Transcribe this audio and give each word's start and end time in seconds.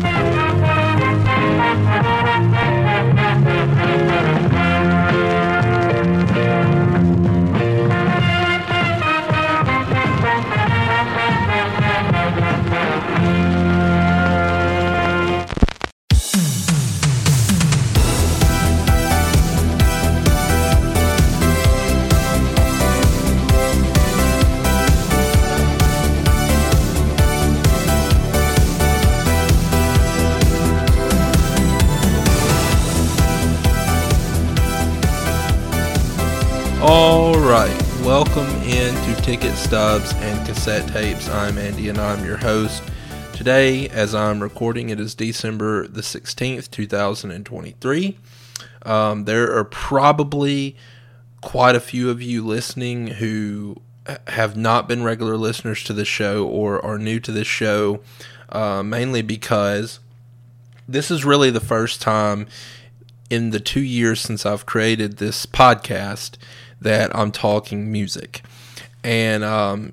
thank 0.00 0.24
you 2.06 2.13
Ticket 39.34 39.56
Stubs 39.56 40.14
and 40.18 40.46
Cassette 40.46 40.88
Tapes. 40.90 41.28
I'm 41.28 41.58
Andy 41.58 41.88
and 41.88 41.98
I'm 41.98 42.24
your 42.24 42.36
host. 42.36 42.84
Today, 43.32 43.88
as 43.88 44.14
I'm 44.14 44.40
recording, 44.40 44.90
it 44.90 45.00
is 45.00 45.16
December 45.16 45.88
the 45.88 46.02
16th, 46.02 46.70
2023. 46.70 48.16
Um, 48.82 49.24
there 49.24 49.52
are 49.58 49.64
probably 49.64 50.76
quite 51.40 51.74
a 51.74 51.80
few 51.80 52.10
of 52.10 52.22
you 52.22 52.46
listening 52.46 53.08
who 53.08 53.74
have 54.28 54.56
not 54.56 54.86
been 54.86 55.02
regular 55.02 55.36
listeners 55.36 55.82
to 55.82 55.92
the 55.92 56.04
show 56.04 56.46
or 56.46 56.80
are 56.84 56.96
new 56.96 57.18
to 57.18 57.32
this 57.32 57.48
show, 57.48 58.02
uh, 58.50 58.84
mainly 58.84 59.20
because 59.20 59.98
this 60.86 61.10
is 61.10 61.24
really 61.24 61.50
the 61.50 61.58
first 61.58 62.00
time 62.00 62.46
in 63.30 63.50
the 63.50 63.58
two 63.58 63.82
years 63.82 64.20
since 64.20 64.46
I've 64.46 64.64
created 64.64 65.16
this 65.16 65.44
podcast 65.44 66.36
that 66.80 67.12
I'm 67.16 67.32
talking 67.32 67.90
music. 67.90 68.40
And, 69.04 69.44
um, 69.44 69.92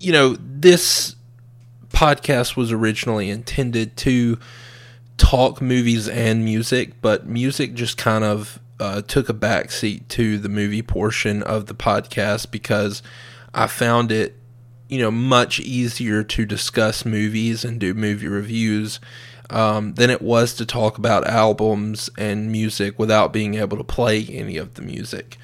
you 0.00 0.12
know, 0.12 0.36
this 0.38 1.16
podcast 1.90 2.56
was 2.56 2.70
originally 2.72 3.30
intended 3.30 3.96
to 3.98 4.38
talk 5.16 5.62
movies 5.62 6.08
and 6.08 6.44
music, 6.44 7.00
but 7.00 7.26
music 7.26 7.74
just 7.74 7.96
kind 7.96 8.24
of 8.24 8.58
uh, 8.80 9.02
took 9.02 9.28
a 9.28 9.34
backseat 9.34 10.06
to 10.08 10.38
the 10.38 10.48
movie 10.48 10.82
portion 10.82 11.42
of 11.42 11.66
the 11.66 11.74
podcast 11.74 12.50
because 12.50 13.02
I 13.54 13.66
found 13.66 14.12
it, 14.12 14.36
you 14.88 14.98
know, 14.98 15.10
much 15.10 15.60
easier 15.60 16.22
to 16.22 16.46
discuss 16.46 17.04
movies 17.04 17.64
and 17.64 17.80
do 17.80 17.94
movie 17.94 18.28
reviews 18.28 19.00
um, 19.50 19.94
than 19.94 20.10
it 20.10 20.22
was 20.22 20.54
to 20.54 20.66
talk 20.66 20.98
about 20.98 21.26
albums 21.26 22.10
and 22.18 22.52
music 22.52 22.98
without 22.98 23.32
being 23.32 23.54
able 23.54 23.76
to 23.76 23.84
play 23.84 24.24
any 24.26 24.56
of 24.56 24.74
the 24.74 24.82
music. 24.82 25.36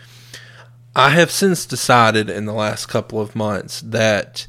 I 0.97 1.11
have 1.11 1.31
since 1.31 1.67
decided 1.67 2.31
in 2.31 2.45
the 2.45 2.53
last 2.53 2.87
couple 2.87 3.20
of 3.20 3.34
months 3.34 3.81
that 3.81 4.47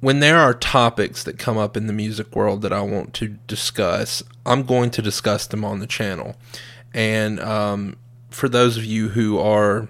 when 0.00 0.20
there 0.20 0.38
are 0.38 0.54
topics 0.54 1.24
that 1.24 1.38
come 1.38 1.58
up 1.58 1.76
in 1.76 1.86
the 1.86 1.92
music 1.92 2.34
world 2.34 2.62
that 2.62 2.72
I 2.72 2.80
want 2.80 3.12
to 3.14 3.36
discuss, 3.46 4.22
I'm 4.46 4.62
going 4.62 4.90
to 4.92 5.02
discuss 5.02 5.46
them 5.46 5.64
on 5.64 5.80
the 5.80 5.86
channel. 5.86 6.36
And 6.94 7.40
um, 7.40 7.96
for 8.30 8.48
those 8.48 8.76
of 8.76 8.84
you 8.84 9.08
who 9.08 9.38
are, 9.38 9.88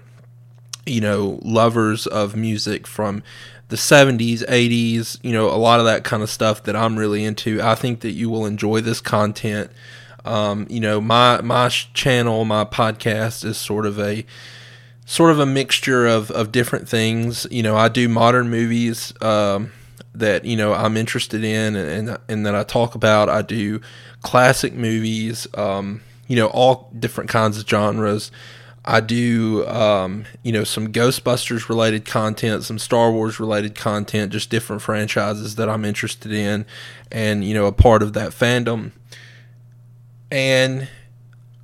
you 0.85 0.99
know, 0.99 1.39
lovers 1.43 2.07
of 2.07 2.35
music 2.35 2.87
from 2.87 3.23
the 3.69 3.77
70s, 3.77 4.45
80s, 4.47 5.17
you 5.23 5.31
know, 5.31 5.47
a 5.47 5.55
lot 5.55 5.79
of 5.79 5.85
that 5.85 6.03
kind 6.03 6.21
of 6.21 6.29
stuff 6.29 6.63
that 6.63 6.75
I'm 6.75 6.97
really 6.97 7.23
into, 7.23 7.61
I 7.61 7.75
think 7.75 8.01
that 8.01 8.11
you 8.11 8.29
will 8.29 8.45
enjoy 8.45 8.81
this 8.81 8.99
content. 8.99 9.71
Um, 10.25 10.67
you 10.69 10.79
know, 10.79 10.99
my 10.99 11.41
my 11.41 11.69
channel, 11.69 12.45
my 12.45 12.65
podcast 12.65 13.45
is 13.45 13.57
sort 13.57 13.85
of 13.85 13.97
a 13.97 14.25
sort 15.05 15.31
of 15.31 15.39
a 15.39 15.45
mixture 15.45 16.07
of, 16.07 16.31
of 16.31 16.51
different 16.51 16.87
things. 16.87 17.47
You 17.51 17.63
know, 17.63 17.75
I 17.75 17.89
do 17.89 18.07
modern 18.07 18.49
movies 18.49 19.13
um, 19.21 19.71
that 20.13 20.45
you 20.45 20.55
know 20.55 20.73
I'm 20.73 20.97
interested 20.97 21.43
in 21.43 21.75
and, 21.75 22.17
and, 22.27 22.45
that 22.45 22.55
I 22.55 22.63
talk 22.63 22.95
about. 22.95 23.29
I 23.29 23.41
do 23.41 23.81
classic 24.21 24.73
movies. 24.73 25.47
Um, 25.53 26.01
you 26.27 26.35
know, 26.37 26.47
all 26.47 26.89
different 26.97 27.29
kinds 27.29 27.57
of 27.57 27.67
genres. 27.67 28.31
I 28.83 28.99
do, 28.99 29.67
um, 29.67 30.25
you 30.41 30.51
know, 30.51 30.63
some 30.63 30.91
Ghostbusters 30.91 31.69
related 31.69 32.05
content, 32.05 32.63
some 32.63 32.79
Star 32.79 33.11
Wars 33.11 33.39
related 33.39 33.75
content, 33.75 34.31
just 34.31 34.49
different 34.49 34.81
franchises 34.81 35.55
that 35.55 35.69
I'm 35.69 35.85
interested 35.85 36.31
in, 36.31 36.65
and 37.11 37.43
you 37.43 37.53
know, 37.53 37.65
a 37.65 37.71
part 37.71 38.01
of 38.01 38.13
that 38.13 38.31
fandom. 38.31 38.91
And 40.31 40.87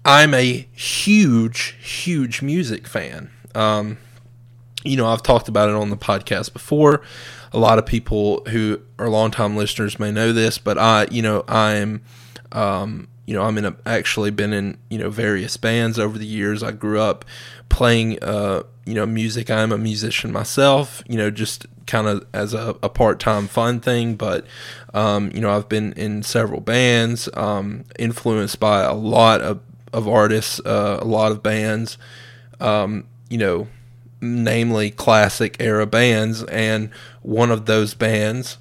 I'm 0.08 0.34
a 0.34 0.66
huge, 0.72 1.76
huge 1.82 2.42
music 2.42 2.88
fan. 2.88 3.30
Um, 3.54 3.98
you 4.86 4.96
know, 4.96 5.06
I've 5.06 5.22
talked 5.22 5.50
about 5.50 5.68
it 5.68 5.76
on 5.76 5.90
the 5.90 5.98
podcast 5.98 6.54
before. 6.54 7.02
A 7.52 7.60
lot 7.60 7.78
of 7.78 7.86
people 7.86 8.42
who 8.48 8.80
are 8.98 9.10
longtime 9.10 9.58
listeners 9.58 10.00
may 10.00 10.14
know 10.14 10.32
this, 10.32 10.60
but 10.60 10.78
I, 10.78 11.08
you 11.12 11.22
know, 11.22 11.44
I'm, 11.50 12.04
um, 12.54 13.10
you 13.26 13.34
know, 13.34 13.44
I'm 13.44 13.58
in 13.58 13.66
a, 13.66 13.76
actually 13.86 14.32
been 14.32 14.54
in, 14.54 14.78
you 14.90 14.98
know, 14.98 15.10
various 15.10 15.58
bands 15.58 16.00
over 16.00 16.18
the 16.18 16.26
years. 16.26 16.64
I 16.64 16.72
grew 16.72 17.02
up 17.02 17.26
playing, 17.68 18.24
uh, 18.24 18.64
you 18.86 18.94
know, 18.94 19.06
music. 19.06 19.52
I'm 19.52 19.74
a 19.74 19.78
musician 19.78 20.32
myself, 20.32 21.04
you 21.10 21.18
know, 21.18 21.30
just 21.30 21.66
kind 21.86 22.08
of 22.08 22.26
as 22.34 22.54
a, 22.54 22.78
a 22.82 22.88
part 22.88 23.20
time 23.20 23.50
fun 23.50 23.82
thing. 23.82 24.16
But, 24.16 24.46
um, 24.94 25.32
you 25.34 25.42
know, 25.42 25.54
I've 25.54 25.68
been 25.68 25.92
in 25.94 26.24
several 26.24 26.62
bands, 26.62 27.28
um, 27.34 27.84
influenced 28.00 28.62
by 28.62 28.84
a 28.84 28.94
lot 28.94 29.42
of 29.42 29.60
of 29.94 30.08
artists, 30.08 30.60
uh, 30.66 31.00
a 31.02 31.06
lot 31.06 31.32
of 31.32 31.42
bands, 31.42 31.98
um, 32.60 33.06
you 33.30 33.38
know, 33.38 33.68
namely 34.22 34.90
classic 34.90 35.58
era 35.60 35.86
bands, 35.86 36.44
and 36.44 36.90
one 37.22 37.52
of 37.52 37.66
those 37.66 37.94
bands 37.94 38.58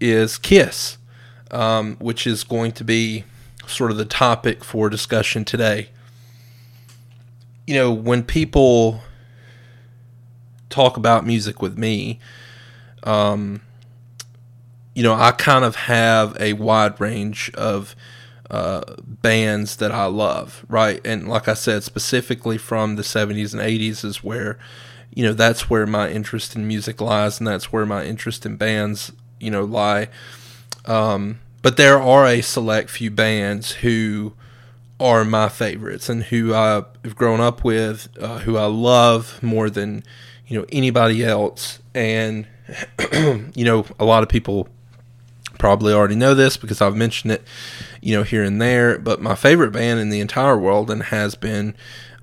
is 0.00 0.38
Kiss, 0.38 0.98
um, 1.50 1.96
which 1.96 2.26
is 2.26 2.44
going 2.44 2.72
to 2.72 2.84
be 2.84 3.24
sort 3.66 3.90
of 3.90 3.96
the 3.96 4.04
topic 4.04 4.64
for 4.64 4.88
discussion 4.88 5.44
today. 5.44 5.88
You 7.66 7.74
know, 7.74 7.92
when 7.92 8.22
people 8.22 9.02
talk 10.70 10.96
about 10.96 11.26
music 11.26 11.60
with 11.60 11.76
me, 11.76 12.18
um, 13.02 13.60
you 14.94 15.02
know, 15.02 15.14
I 15.14 15.30
kind 15.32 15.64
of 15.64 15.76
have 15.76 16.36
a 16.40 16.54
wide 16.54 17.00
range 17.00 17.50
of 17.54 17.94
uh, 18.50 18.82
bands 18.98 19.76
that 19.76 19.92
I 19.92 20.06
love, 20.06 20.64
right? 20.68 21.00
And 21.04 21.28
like 21.28 21.48
I 21.48 21.54
said, 21.54 21.82
specifically 21.82 22.58
from 22.58 22.96
the 22.96 23.02
70s 23.02 23.52
and 23.52 23.62
80s 23.62 24.04
is 24.04 24.24
where, 24.24 24.58
you 25.14 25.22
know, 25.22 25.34
that's 25.34 25.68
where 25.68 25.86
my 25.86 26.10
interest 26.10 26.56
in 26.56 26.66
music 26.66 27.00
lies 27.00 27.38
and 27.38 27.46
that's 27.46 27.72
where 27.72 27.84
my 27.84 28.04
interest 28.04 28.46
in 28.46 28.56
bands, 28.56 29.12
you 29.38 29.50
know, 29.50 29.64
lie. 29.64 30.08
Um, 30.86 31.40
but 31.60 31.76
there 31.76 32.00
are 32.00 32.26
a 32.26 32.40
select 32.40 32.88
few 32.88 33.10
bands 33.10 33.72
who 33.72 34.32
are 35.00 35.24
my 35.24 35.48
favorites 35.48 36.08
and 36.08 36.24
who 36.24 36.54
I've 36.54 37.14
grown 37.14 37.40
up 37.40 37.64
with, 37.64 38.08
uh, 38.18 38.38
who 38.40 38.56
I 38.56 38.66
love 38.66 39.40
more 39.42 39.70
than, 39.70 40.02
you 40.46 40.58
know, 40.58 40.66
anybody 40.72 41.24
else. 41.24 41.80
And, 41.94 42.46
you 43.12 43.64
know, 43.64 43.84
a 43.98 44.04
lot 44.04 44.22
of 44.22 44.28
people 44.28 44.68
probably 45.58 45.92
already 45.92 46.14
know 46.14 46.34
this 46.34 46.56
because 46.56 46.80
I've 46.80 46.96
mentioned 46.96 47.32
it, 47.32 47.42
you 48.00 48.16
know, 48.16 48.22
here 48.22 48.42
and 48.42 48.60
there. 48.60 48.98
But 48.98 49.20
my 49.20 49.34
favorite 49.34 49.72
band 49.72 50.00
in 50.00 50.10
the 50.10 50.20
entire 50.20 50.58
world 50.58 50.90
and 50.90 51.02
has 51.04 51.34
been, 51.34 51.74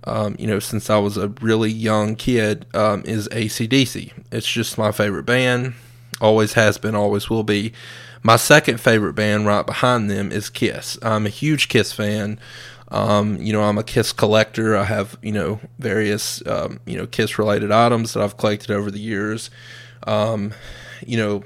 um, 0.05 0.35
you 0.39 0.47
know, 0.47 0.59
since 0.59 0.89
I 0.89 0.97
was 0.97 1.17
a 1.17 1.29
really 1.41 1.71
young 1.71 2.15
kid, 2.15 2.65
um, 2.73 3.03
is 3.05 3.27
ACDC. 3.29 4.11
It's 4.31 4.47
just 4.47 4.77
my 4.77 4.91
favorite 4.91 5.25
band, 5.25 5.73
always 6.21 6.53
has 6.53 6.77
been, 6.77 6.95
always 6.95 7.29
will 7.29 7.43
be. 7.43 7.73
My 8.23 8.37
second 8.37 8.79
favorite 8.79 9.13
band 9.13 9.45
right 9.45 9.65
behind 9.65 10.09
them 10.09 10.31
is 10.31 10.49
Kiss. 10.49 10.97
I'm 11.03 11.27
a 11.27 11.29
huge 11.29 11.69
Kiss 11.69 11.93
fan. 11.93 12.39
Um, 12.89 13.37
you 13.41 13.53
know, 13.53 13.61
I'm 13.63 13.77
a 13.77 13.83
Kiss 13.83 14.11
collector. 14.13 14.75
I 14.75 14.85
have, 14.85 15.17
you 15.21 15.31
know, 15.31 15.59
various, 15.79 16.45
um, 16.47 16.79
you 16.85 16.97
know, 16.97 17.05
Kiss 17.05 17.37
related 17.37 17.71
items 17.71 18.13
that 18.13 18.23
I've 18.23 18.37
collected 18.37 18.71
over 18.71 18.89
the 18.89 18.99
years. 18.99 19.49
Um, 20.07 20.53
you 21.05 21.17
know, 21.17 21.43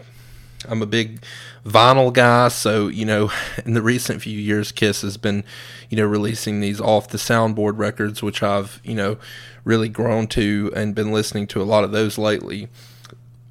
I'm 0.68 0.82
a 0.82 0.86
big 0.86 1.24
vinyl 1.66 2.14
guy, 2.14 2.48
so 2.48 2.88
you 2.88 3.06
know, 3.06 3.32
in 3.66 3.74
the 3.74 3.82
recent 3.82 4.22
few 4.22 4.38
years, 4.38 4.72
Kiss 4.72 5.02
has 5.02 5.18
been, 5.18 5.44
you 5.90 5.98
know, 5.98 6.06
releasing 6.06 6.62
these 6.62 6.80
off 6.80 7.10
the 7.10 7.18
soundboard 7.18 7.78
records, 7.78 8.22
which 8.22 8.42
I've, 8.44 8.80
you 8.84 8.96
know, 8.96 9.18
really 9.64 9.90
grown 9.90 10.28
to 10.28 10.72
and 10.76 10.96
been 10.96 11.12
listening 11.12 11.48
to 11.48 11.62
a 11.62 11.64
lot 11.64 11.84
of 11.84 11.92
those 11.92 12.18
lately. 12.18 12.70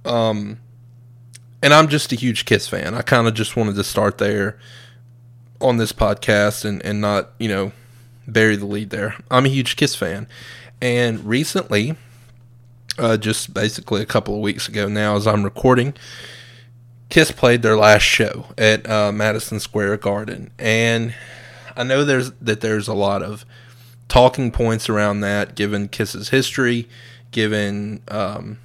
Um, 0.04 0.58
and 1.62 1.74
I'm 1.74 1.88
just 1.88 2.12
a 2.12 2.16
huge 2.16 2.44
Kiss 2.44 2.68
fan. 2.68 2.94
I 2.94 3.02
kind 3.02 3.26
of 3.26 3.34
just 3.34 3.56
wanted 3.56 3.74
to 3.74 3.84
start 3.84 4.18
there 4.18 4.58
on 5.60 5.76
this 5.76 5.92
podcast 5.92 6.64
and 6.64 6.84
and 6.84 7.00
not, 7.00 7.30
you 7.38 7.48
know, 7.48 7.72
bury 8.26 8.56
the 8.56 8.66
lead 8.66 8.90
there. 8.90 9.16
I'm 9.30 9.46
a 9.46 9.50
huge 9.50 9.76
Kiss 9.76 9.94
fan, 9.94 10.26
and 10.80 11.24
recently, 11.24 11.96
uh, 12.98 13.16
just 13.16 13.52
basically 13.52 14.02
a 14.02 14.06
couple 14.06 14.34
of 14.34 14.40
weeks 14.40 14.68
ago 14.68 14.88
now, 14.88 15.16
as 15.16 15.26
I'm 15.26 15.42
recording 15.42 15.94
Kiss 17.08 17.30
played 17.30 17.62
their 17.62 17.76
last 17.76 18.02
show 18.02 18.46
at 18.58 18.88
uh, 18.88 19.12
Madison 19.12 19.60
Square 19.60 19.96
Garden, 19.98 20.50
and 20.58 21.14
I 21.76 21.84
know 21.84 22.04
there's 22.04 22.32
that 22.32 22.60
there's 22.60 22.86
a 22.86 22.94
lot 22.94 23.22
of 23.22 23.46
talking 24.08 24.50
points 24.50 24.88
around 24.88 25.20
that, 25.20 25.54
given 25.54 25.88
Kiss's 25.88 26.28
history, 26.28 26.86
given 27.30 28.02
um, 28.08 28.58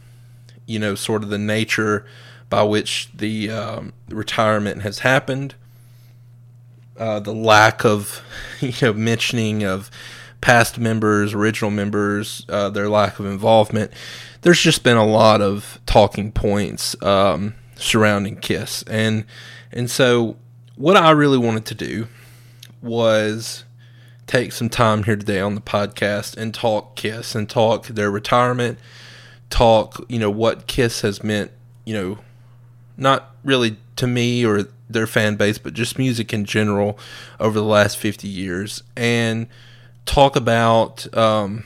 you 0.66 0.78
know 0.78 0.94
sort 0.94 1.24
of 1.24 1.30
the 1.30 1.38
nature 1.38 2.06
by 2.50 2.64
which 2.64 3.10
the 3.14 3.50
um, 3.50 3.94
retirement 4.10 4.82
has 4.82 5.00
happened, 5.00 5.56
uh, 6.98 7.22
the 7.22 7.34
lack 7.34 7.86
of 7.86 8.22
you 8.60 8.74
know 8.82 8.94
mentioning 8.94 9.64
of 9.64 9.90
past 10.42 10.78
members, 10.78 11.34
original 11.34 11.72
members, 11.72 12.46
uh, 12.50 12.70
their 12.70 12.90
lack 12.90 13.20
of 13.20 13.26
involvement. 13.26 13.92
There's 14.42 14.60
just 14.60 14.84
been 14.84 14.98
a 14.98 15.06
lot 15.06 15.42
of 15.42 15.80
talking 15.86 16.34
points 16.34 17.02
um, 17.02 17.56
surrounding 17.76 18.38
Kiss, 18.38 18.84
and 18.84 19.26
and 19.72 19.90
so 19.90 20.38
what 20.76 20.98
I 20.98 21.12
really 21.12 21.38
wanted 21.38 21.66
to 21.66 21.76
do 21.76 22.08
was 22.82 23.64
take 24.28 24.52
some 24.52 24.70
time 24.70 25.04
here 25.04 25.16
today 25.16 25.40
on 25.40 25.56
the 25.56 25.62
podcast 25.62 26.38
and 26.38 26.54
talk 26.54 26.96
Kiss 26.96 27.36
and 27.36 27.50
talk 27.50 27.88
their 27.88 28.10
retirement, 28.10 28.80
talk 29.50 30.04
you 30.10 30.20
know 30.20 30.30
what 30.30 30.68
Kiss 30.68 31.02
has 31.02 31.24
meant, 31.24 31.52
you 31.86 31.94
know, 31.94 32.20
not 32.98 33.36
really 33.44 33.78
to 33.96 34.08
me 34.08 34.46
or 34.46 34.68
their 34.90 35.08
fan 35.08 35.36
base, 35.36 35.58
but 35.58 35.74
just 35.74 35.98
music 35.98 36.34
in 36.34 36.46
general 36.46 36.98
over 37.40 37.60
the 37.60 37.66
last 37.66 37.98
50 37.98 38.28
years, 38.28 38.84
and 38.96 39.48
talk 40.06 40.36
about 40.36 41.14
um, 41.16 41.66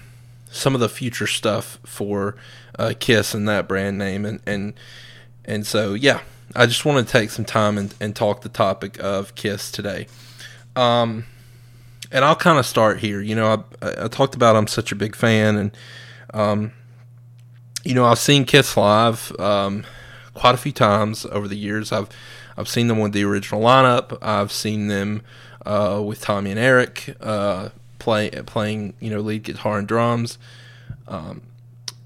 some 0.50 0.74
of 0.74 0.82
the 0.82 0.90
future 0.90 1.28
stuff 1.28 1.80
for 1.86 2.36
uh, 2.78 2.94
Kiss 3.00 3.34
and 3.34 3.48
that 3.48 3.68
brand 3.68 3.98
name, 3.98 4.26
and 4.26 4.40
and 4.46 4.74
and 5.48 5.66
so 5.66 5.94
yeah, 5.94 6.22
I 6.56 6.66
just 6.66 6.86
want 6.86 7.06
to 7.06 7.12
take 7.12 7.30
some 7.30 7.46
time 7.46 7.78
and, 7.78 7.94
and 8.00 8.16
talk 8.16 8.42
the 8.42 8.50
topic 8.50 8.98
of 9.00 9.36
Kiss 9.36 9.72
today. 9.72 10.08
Um, 10.76 11.26
and 12.12 12.24
I'll 12.24 12.36
kind 12.36 12.60
of 12.60 12.66
start 12.66 13.00
here. 13.00 13.22
You 13.22 13.36
know, 13.36 13.66
I, 13.82 14.06
I, 14.06 14.08
talked 14.08 14.36
about 14.36 14.56
I'm 14.56 14.68
such 14.68 14.92
a 14.92 14.96
big 14.96 15.16
fan, 15.16 15.56
and 15.58 15.78
um, 16.34 16.72
you 17.84 17.94
know, 17.94 18.06
I've 18.06 18.20
seen 18.20 18.46
Kiss 18.46 18.78
live 18.78 19.38
um, 19.40 19.86
quite 20.34 20.54
a 20.54 20.58
few 20.58 20.72
times 20.72 21.26
over 21.26 21.48
the 21.48 21.58
years. 21.58 21.92
I've 21.92 22.10
I've 22.58 22.70
seen 22.70 22.88
them 22.88 23.00
with 23.00 23.14
the 23.14 23.24
original 23.24 23.62
lineup. 23.62 24.18
I've 24.22 24.52
seen 24.52 24.88
them 24.88 25.22
uh, 25.66 26.02
with 26.06 26.22
Tommy 26.22 26.52
and 26.52 26.60
Eric 26.60 27.16
uh, 27.22 27.70
play 28.00 28.30
playing 28.30 28.94
you 29.00 29.10
know 29.10 29.20
lead 29.20 29.44
guitar 29.44 29.78
and 29.78 29.88
drums. 29.88 30.38
Um, 31.08 31.42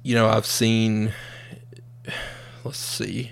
you 0.03 0.15
know, 0.15 0.27
I've 0.27 0.45
seen. 0.45 1.13
Let's 2.63 2.77
see, 2.77 3.31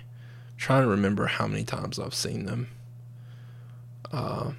I'm 0.51 0.57
trying 0.57 0.83
to 0.83 0.89
remember 0.89 1.27
how 1.27 1.47
many 1.47 1.63
times 1.63 1.99
I've 1.99 2.13
seen 2.13 2.45
them. 2.45 2.67
Uh, 4.11 4.51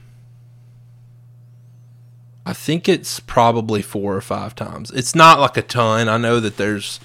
I 2.46 2.52
think 2.52 2.88
it's 2.88 3.20
probably 3.20 3.82
four 3.82 4.16
or 4.16 4.20
five 4.20 4.54
times. 4.54 4.90
It's 4.90 5.14
not 5.14 5.40
like 5.40 5.56
a 5.56 5.62
ton. 5.62 6.08
I 6.08 6.16
know 6.16 6.40
that 6.40 6.56
there's 6.56 7.00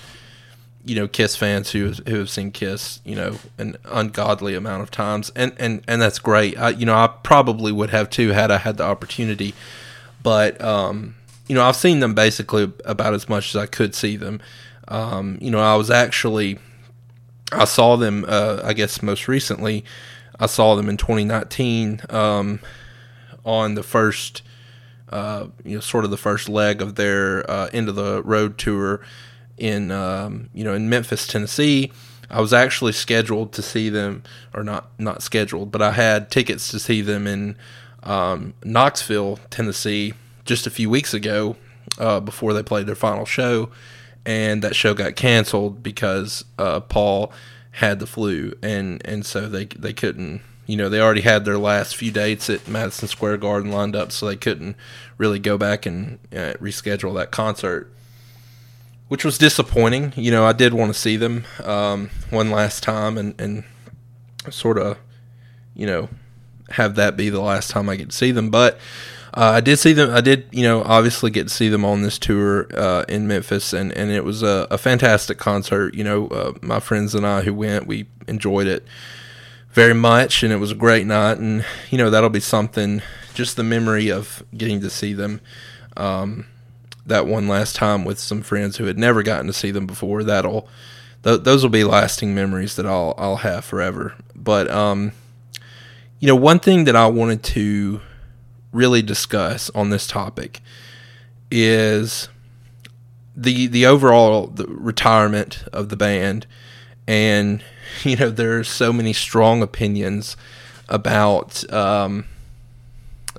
you 0.86 0.96
know 0.96 1.08
Kiss 1.08 1.36
fans 1.36 1.72
who 1.72 1.92
who 2.08 2.16
have 2.16 2.30
seen 2.30 2.52
Kiss, 2.52 3.02
you 3.04 3.16
know, 3.16 3.38
an 3.58 3.76
ungodly 3.86 4.56
amount 4.56 4.84
of 4.84 4.92
times, 4.92 5.32
and 5.36 5.54
and 5.58 5.84
and 5.88 6.02
that's 6.02 6.20
great. 6.20 6.58
I, 6.58 6.70
you 6.70 6.86
know, 6.86 6.96
I 6.96 7.08
probably 7.08 7.72
would 7.72 7.90
have 7.90 8.10
too 8.10 8.30
had 8.30 8.52
I 8.52 8.58
had 8.58 8.78
the 8.78 8.86
opportunity, 8.86 9.54
but 10.24 10.62
um, 10.62 11.16
you 11.48 11.56
know, 11.56 11.64
I've 11.64 11.76
seen 11.76 12.00
them 12.00 12.14
basically 12.14 12.72
about 12.86 13.14
as 13.14 13.28
much 13.28 13.50
as 13.50 13.56
I 13.56 13.66
could 13.66 13.94
see 13.96 14.16
them. 14.16 14.40
Um, 14.88 15.38
you 15.42 15.52
know, 15.52 15.60
I 15.60 15.76
was 15.76 15.90
actually 15.90 16.60
I 17.52 17.66
saw 17.66 17.96
them. 17.96 18.26
Uh, 18.28 18.62
I 18.64 18.74
guess 18.74 19.02
most 19.02 19.28
recently, 19.28 19.86
I 20.40 20.48
saw 20.48 20.76
them 20.76 20.90
in 20.90 20.98
2019 20.98 22.02
um, 22.10 22.60
on 23.44 23.76
the 23.76 23.84
first. 23.84 24.42
Uh, 25.08 25.48
you 25.64 25.76
know, 25.76 25.82
sort 25.82 26.04
of 26.04 26.10
the 26.10 26.18
first 26.18 26.50
leg 26.50 26.82
of 26.82 26.96
their 26.96 27.50
uh, 27.50 27.70
end 27.72 27.88
of 27.88 27.96
the 27.96 28.24
road 28.24 28.58
tour 28.58 29.02
in 29.58 29.92
um, 29.92 30.50
you 30.54 30.64
know 30.64 30.74
in 30.74 30.90
Memphis, 30.90 31.28
Tennessee. 31.28 31.92
I 32.30 32.42
was 32.42 32.54
actually 32.54 32.92
scheduled 32.92 33.54
to 33.54 33.62
see 33.62 33.90
them, 33.90 34.24
or 34.54 34.64
not 34.64 34.90
not 34.98 35.22
scheduled, 35.22 35.72
but 35.72 35.82
I 35.82 35.92
had 35.92 36.32
tickets 36.32 36.70
to 36.72 36.80
see 36.80 37.02
them 37.02 37.28
in 37.28 37.56
um, 38.04 38.54
Knoxville, 38.64 39.40
Tennessee, 39.50 40.14
just 40.44 40.66
a 40.66 40.70
few 40.72 40.90
weeks 40.90 41.14
ago 41.14 41.56
uh, 42.00 42.20
before 42.20 42.54
they 42.54 42.64
played 42.64 42.88
their 42.88 42.96
final 42.96 43.26
show, 43.26 43.70
and 44.26 44.62
that 44.62 44.76
show 44.76 44.94
got 44.94 45.16
canceled 45.16 45.84
because 45.84 46.46
uh, 46.58 46.80
Paul 46.80 47.32
had 47.72 48.00
the 48.00 48.08
flu, 48.08 48.54
and 48.62 49.02
and 49.06 49.26
so 49.26 49.48
they 49.48 49.66
they 49.66 49.94
couldn't. 49.94 50.42
You 50.68 50.78
know, 50.78 50.90
they 50.90 51.00
already 51.00 51.22
had 51.22 51.46
their 51.46 51.60
last 51.60 51.96
few 51.96 52.10
dates 52.10 52.50
at 52.50 52.68
Madison 52.68 53.08
Square 53.08 53.38
Garden 53.38 53.72
lined 53.72 53.96
up, 53.96 54.12
so 54.12 54.26
they 54.26 54.36
couldn't 54.36 54.76
really 55.20 55.38
go 55.38 55.60
back 55.60 55.86
and 55.86 56.18
uh, 56.32 56.54
reschedule 56.60 57.14
that 57.16 57.30
concert 57.30 57.92
which 59.08 59.24
was 59.24 59.38
disappointing. 59.38 60.14
You 60.16 60.32
know, 60.32 60.46
I 60.46 60.54
did 60.54 60.74
want 60.74 60.94
to 60.94 61.00
see 61.00 61.18
them 61.18 61.46
um, 61.64 62.10
one 62.30 62.50
last 62.50 62.84
time 62.84 63.18
and, 63.18 63.40
and 63.40 63.64
sort 64.50 64.78
of, 64.78 64.98
you 65.76 65.86
know, 65.86 66.10
have 66.72 66.96
that 66.96 67.16
be 67.16 67.30
the 67.30 67.42
last 67.42 67.70
time 67.70 67.90
I 67.90 67.96
get 67.96 68.10
to 68.10 68.16
see 68.16 68.32
them. 68.32 68.50
But 68.50 68.80
uh, 69.36 69.52
I 69.56 69.60
did 69.60 69.78
see 69.78 69.92
them. 69.92 70.14
I 70.14 70.22
did, 70.22 70.48
you 70.52 70.64
know, 70.64 70.82
obviously 70.84 71.30
get 71.30 71.50
to 71.50 71.54
see 71.54 71.68
them 71.68 71.84
on 71.84 72.02
this 72.02 72.18
tour 72.18 72.68
uh, 72.74 73.04
in 73.10 73.28
Memphis, 73.28 73.74
and, 73.74 73.92
and 73.92 74.10
it 74.10 74.24
was 74.24 74.42
a, 74.44 74.66
a 74.72 74.78
fantastic 74.78 75.38
concert. 75.38 75.94
You 75.94 76.06
know, 76.06 76.28
uh, 76.30 76.54
my 76.62 76.80
friends 76.80 77.14
and 77.14 77.28
I 77.28 77.42
who 77.42 77.54
went, 77.54 77.86
we 77.86 78.08
enjoyed 78.30 78.66
it 78.68 78.86
very 79.72 79.94
much, 79.94 80.42
and 80.42 80.54
it 80.54 80.58
was 80.58 80.72
a 80.72 80.76
great 80.76 81.06
night. 81.06 81.38
And 81.38 81.66
you 81.92 81.98
know, 81.98 82.10
that'll 82.10 82.30
be 82.30 82.40
something. 82.40 83.02
Just 83.34 83.58
the 83.58 83.64
memory 83.64 84.10
of 84.10 84.42
getting 84.56 84.80
to 84.80 84.90
see 84.90 85.12
them. 85.12 85.42
Um, 85.98 86.46
that 87.06 87.28
one 87.28 87.50
last 87.50 87.76
time 87.76 88.06
with 88.06 88.18
some 88.18 88.42
friends 88.42 88.78
who 88.78 88.86
had 88.86 88.98
never 88.98 89.22
gotten 89.22 89.48
to 89.48 89.54
see 89.54 89.72
them 89.72 89.86
before. 89.86 90.24
That'll 90.24 90.70
th- 91.24 91.42
those 91.42 91.62
will 91.62 91.70
be 91.70 91.84
lasting 91.84 92.34
memories 92.34 92.78
that 92.78 92.86
I'll 92.86 93.14
I'll 93.18 93.38
have 93.38 93.66
forever. 93.66 94.16
But 94.34 94.72
um, 94.72 95.12
you 96.20 96.28
know, 96.30 96.38
one 96.38 96.60
thing 96.60 96.86
that 96.86 96.96
I 96.96 97.08
wanted 97.08 97.44
to 97.44 98.00
really 98.76 99.02
discuss 99.02 99.70
on 99.72 99.90
this 99.90 100.06
topic 100.06 100.62
is 101.50 102.28
the 103.36 103.68
the 103.68 103.86
overall 103.86 104.48
the 104.48 104.68
retirement 104.68 105.64
of 105.72 105.90
the 105.90 105.96
band. 105.98 106.46
And 107.08 107.64
you 108.04 108.16
know 108.16 108.30
there's 108.30 108.68
so 108.68 108.92
many 108.92 109.14
strong 109.14 109.62
opinions 109.62 110.36
about 110.90 111.72
um, 111.74 112.26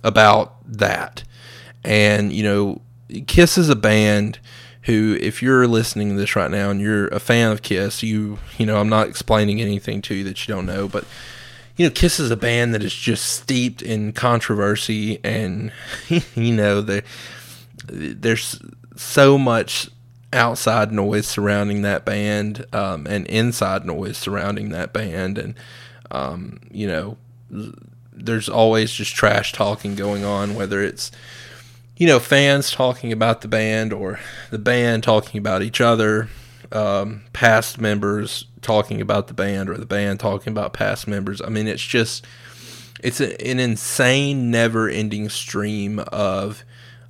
about 0.03 0.55
that. 0.67 1.23
And 1.85 2.33
you 2.33 2.43
know 2.43 2.81
Kiss 3.27 3.57
is 3.57 3.69
a 3.69 3.77
band 3.77 4.41
who, 4.83 5.19
if 5.21 5.43
you're 5.43 5.67
listening 5.67 6.11
to 6.11 6.17
this 6.17 6.37
right 6.37 6.51
now 6.51 6.71
and 6.71 6.81
you're 6.81 7.09
a 7.09 7.19
fan 7.19 7.53
of 7.53 7.63
Kiss, 7.63 8.03
you 8.03 8.39
you 8.59 8.67
know 8.67 8.79
I'm 8.79 8.89
not 8.89 9.09
explaining 9.09 9.61
anything 9.61 10.01
to 10.03 10.15
you 10.15 10.25
that 10.25 10.47
you 10.47 10.55
don't 10.55 10.67
know, 10.67 10.89
but 10.89 11.05
you 11.77 11.87
know 11.87 11.91
Kiss 11.91 12.19
is 12.19 12.31
a 12.31 12.37
band 12.37 12.75
that 12.75 12.83
is 12.83 12.95
just 12.95 13.27
steeped 13.27 13.83
in 13.83 14.13
controversy, 14.13 15.21
and 15.25 15.73
you 16.35 16.53
know 16.53 16.81
there 16.81 17.03
there's 17.87 18.61
so 18.97 19.39
much 19.39 19.89
outside 20.33 20.91
noise 20.93 21.27
surrounding 21.27 21.83
that 21.83 22.05
band 22.05 22.67
um, 22.73 23.07
and 23.07 23.27
inside 23.29 23.85
noise 23.85 24.17
surrounding 24.17 24.71
that 24.71 24.93
band, 24.93 25.39
and 25.39 25.55
um, 26.11 26.61
you 26.71 26.87
know 26.87 27.17
there's 28.13 28.49
always 28.49 28.93
just 28.93 29.15
trash 29.15 29.53
talking 29.53 29.95
going 29.95 30.25
on, 30.25 30.55
whether 30.55 30.83
it's 30.83 31.11
you 31.97 32.07
know, 32.07 32.19
fans 32.19 32.71
talking 32.71 33.11
about 33.11 33.41
the 33.41 33.49
band 33.49 33.93
or 33.93 34.21
the 34.51 34.59
band 34.59 35.03
talking 35.03 35.39
about 35.39 35.63
each 35.63 35.81
other, 35.81 36.29
um, 36.73 37.23
past 37.33 37.81
members 37.81 38.47
talking 38.63 39.01
about 39.01 39.29
the 39.29 39.35
band 39.35 39.71
or 39.71 39.77
the 39.77 39.87
band 39.87 40.21
talking 40.21 40.53
about 40.53 40.73
past 40.73 41.07
members. 41.07 41.41
I 41.41 41.49
mean, 41.49 41.69
it's 41.69 41.85
just, 41.85 42.27
it's 43.03 43.21
a, 43.21 43.41
an 43.47 43.61
insane, 43.61 44.51
never 44.51 44.89
ending 44.89 45.29
stream 45.29 46.01
of 46.13 46.65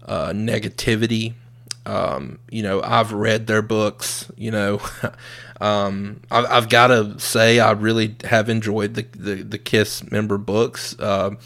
uh, 0.04 0.30
negativity. 0.30 1.34
Um, 1.84 2.40
you 2.50 2.62
know, 2.62 2.82
I've 2.82 3.12
read 3.12 3.46
their 3.46 3.62
books, 3.62 4.30
you 4.36 4.50
know. 4.50 4.80
um, 5.60 6.20
I've, 6.30 6.46
I've 6.46 6.68
got 6.68 6.88
to 6.88 7.18
say, 7.18 7.60
I 7.60 7.72
really 7.72 8.16
have 8.24 8.48
enjoyed 8.48 8.94
the, 8.94 9.06
the, 9.16 9.34
the 9.42 9.58
Kiss 9.58 10.10
member 10.10 10.38
books. 10.38 10.98
Uh, 10.98 11.36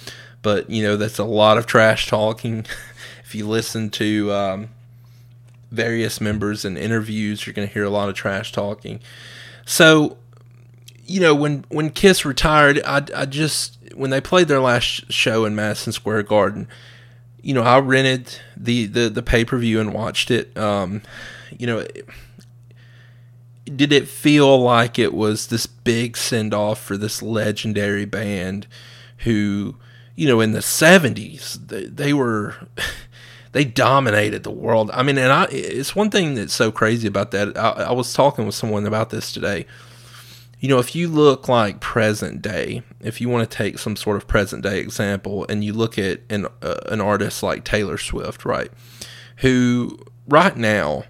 but, 0.42 0.70
you 0.70 0.82
know, 0.82 0.96
that's 0.96 1.18
a 1.18 1.24
lot 1.24 1.58
of 1.58 1.66
trash 1.66 2.06
talking. 2.08 2.64
if 3.24 3.34
you 3.34 3.46
listen 3.46 3.90
to 3.90 4.32
um, 4.32 4.68
various 5.70 6.20
members 6.20 6.64
and 6.64 6.76
interviews, 6.76 7.46
you're 7.46 7.54
going 7.54 7.66
to 7.66 7.72
hear 7.72 7.84
a 7.84 7.90
lot 7.90 8.08
of 8.08 8.14
trash 8.14 8.52
talking. 8.52 9.00
So, 9.64 10.18
you 11.04 11.20
know, 11.20 11.34
when 11.34 11.64
when 11.68 11.90
Kiss 11.90 12.24
retired, 12.24 12.80
I, 12.84 13.04
I 13.14 13.26
just 13.26 13.78
when 13.94 14.10
they 14.10 14.20
played 14.20 14.48
their 14.48 14.60
last 14.60 15.12
show 15.12 15.44
in 15.44 15.54
Madison 15.54 15.92
Square 15.92 16.24
Garden, 16.24 16.68
you 17.42 17.54
know, 17.54 17.62
I 17.62 17.78
rented 17.78 18.38
the 18.56 18.86
the, 18.86 19.08
the 19.08 19.22
pay 19.22 19.44
per 19.44 19.58
view 19.58 19.80
and 19.80 19.92
watched 19.92 20.30
it. 20.30 20.56
Um, 20.56 21.02
you 21.56 21.66
know. 21.66 21.78
It, 21.78 22.06
did 23.76 23.92
it 23.92 24.08
feel 24.08 24.60
like 24.60 24.98
it 24.98 25.14
was 25.14 25.46
this 25.46 25.66
big 25.66 26.16
send 26.16 26.52
off 26.52 26.80
for 26.80 26.96
this 26.96 27.22
legendary 27.22 28.04
band 28.04 28.66
who, 29.18 29.76
you 30.16 30.26
know, 30.26 30.40
in 30.40 30.50
the 30.50 30.58
70s, 30.58 31.68
they, 31.68 31.84
they 31.84 32.12
were. 32.12 32.56
They 33.52 33.64
dominated 33.64 34.45
the 34.45 34.50
world. 34.50 34.90
I 34.92 35.02
mean, 35.02 35.19
and 35.19 35.33
I, 35.33 35.45
it's 35.50 35.97
one 35.97 36.11
thing 36.11 36.35
that's 36.35 36.54
so 36.54 36.71
crazy 36.71 37.09
about 37.09 37.33
that. 37.33 37.57
I, 37.59 37.71
I 37.71 37.92
was 37.92 38.12
talking 38.12 38.47
with 38.47 38.54
someone 38.54 38.87
about 38.87 39.11
this 39.11 39.33
today 39.33 39.66
you 40.61 40.69
know, 40.69 40.78
if 40.78 40.95
you 40.95 41.09
look 41.09 41.49
like 41.49 41.80
present 41.80 42.42
day, 42.42 42.83
if 43.00 43.21
you 43.21 43.30
want 43.30 43.50
to 43.50 43.57
take 43.57 43.78
some 43.78 43.97
sort 43.97 44.19
of 44.19 44.28
present 44.28 44.62
day 44.62 44.78
example, 44.78 45.47
and 45.49 45.64
you 45.64 45.73
look 45.73 45.99
at 45.99 46.21
an 46.28 46.47
uh, 46.61 46.76
an 46.87 47.00
artist 47.00 47.42
like 47.42 47.64
Taylor 47.64 47.97
Swift, 47.97 48.45
right, 48.45 48.71
who 49.38 49.99
right 50.28 50.57
now, 50.57 51.04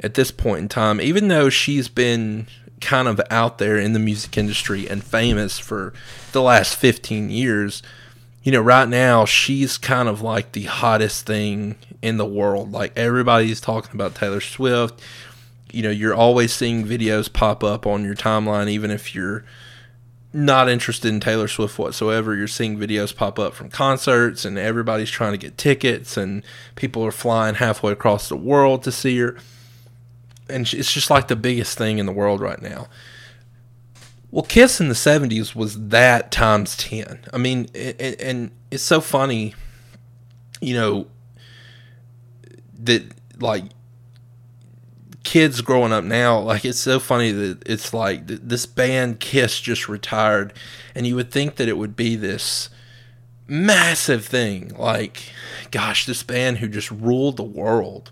at 0.00 0.14
this 0.14 0.30
point 0.30 0.60
in 0.60 0.68
time, 0.68 1.00
even 1.00 1.26
though 1.26 1.50
she's 1.50 1.88
been 1.88 2.46
kind 2.80 3.08
of 3.08 3.20
out 3.28 3.58
there 3.58 3.76
in 3.76 3.92
the 3.92 3.98
music 3.98 4.38
industry 4.38 4.88
and 4.88 5.02
famous 5.02 5.58
for 5.58 5.92
the 6.30 6.42
last 6.42 6.76
15 6.76 7.28
years, 7.28 7.82
you 8.42 8.52
know, 8.52 8.60
right 8.60 8.88
now 8.88 9.24
she's 9.24 9.78
kind 9.78 10.08
of 10.08 10.22
like 10.22 10.52
the 10.52 10.64
hottest 10.64 11.26
thing 11.26 11.76
in 12.00 12.16
the 12.16 12.26
world. 12.26 12.72
Like 12.72 12.92
everybody's 12.96 13.60
talking 13.60 13.92
about 13.94 14.14
Taylor 14.14 14.40
Swift 14.40 15.00
you 15.74 15.82
know 15.82 15.90
you're 15.90 16.12
always 16.14 16.52
seeing 16.52 16.84
videos 16.84 17.32
pop 17.32 17.64
up 17.64 17.86
on 17.86 18.04
your 18.04 18.14
timeline 18.14 18.68
even 18.68 18.90
if 18.90 19.14
you're 19.14 19.42
not 20.32 20.68
interested 20.68 21.08
in 21.08 21.20
Taylor 21.20 21.48
Swift 21.48 21.78
whatsoever. 21.78 22.34
You're 22.34 22.48
seeing 22.48 22.78
videos 22.78 23.14
pop 23.14 23.38
up 23.38 23.54
from 23.54 23.68
concerts, 23.68 24.44
and 24.44 24.58
everybody's 24.58 25.10
trying 25.10 25.32
to 25.32 25.38
get 25.38 25.58
tickets, 25.58 26.16
and 26.16 26.42
people 26.74 27.04
are 27.04 27.12
flying 27.12 27.56
halfway 27.56 27.92
across 27.92 28.28
the 28.28 28.36
world 28.36 28.82
to 28.84 28.92
see 28.92 29.18
her. 29.18 29.36
And 30.48 30.70
it's 30.72 30.92
just 30.92 31.10
like 31.10 31.28
the 31.28 31.36
biggest 31.36 31.76
thing 31.78 31.98
in 31.98 32.06
the 32.06 32.12
world 32.12 32.40
right 32.40 32.60
now. 32.60 32.88
Well, 34.32 34.42
Kiss 34.42 34.80
in 34.80 34.88
the 34.88 34.94
70s 34.94 35.54
was 35.54 35.88
that 35.88 36.32
times 36.32 36.74
10. 36.78 37.26
I 37.34 37.36
mean, 37.36 37.68
and 37.74 38.50
it's 38.70 38.82
so 38.82 39.02
funny, 39.02 39.54
you 40.58 40.74
know, 40.74 41.06
that 42.80 43.04
like 43.40 43.64
kids 45.22 45.60
growing 45.60 45.92
up 45.92 46.02
now, 46.02 46.38
like 46.40 46.64
it's 46.64 46.78
so 46.78 46.98
funny 46.98 47.30
that 47.30 47.62
it's 47.68 47.92
like 47.92 48.26
this 48.26 48.64
band 48.64 49.20
Kiss 49.20 49.60
just 49.60 49.86
retired, 49.86 50.54
and 50.94 51.06
you 51.06 51.14
would 51.14 51.30
think 51.30 51.56
that 51.56 51.68
it 51.68 51.76
would 51.76 51.94
be 51.94 52.16
this 52.16 52.70
massive 53.46 54.24
thing. 54.24 54.72
Like, 54.78 55.24
gosh, 55.70 56.06
this 56.06 56.22
band 56.22 56.58
who 56.58 56.68
just 56.68 56.90
ruled 56.90 57.36
the 57.36 57.42
world 57.42 58.10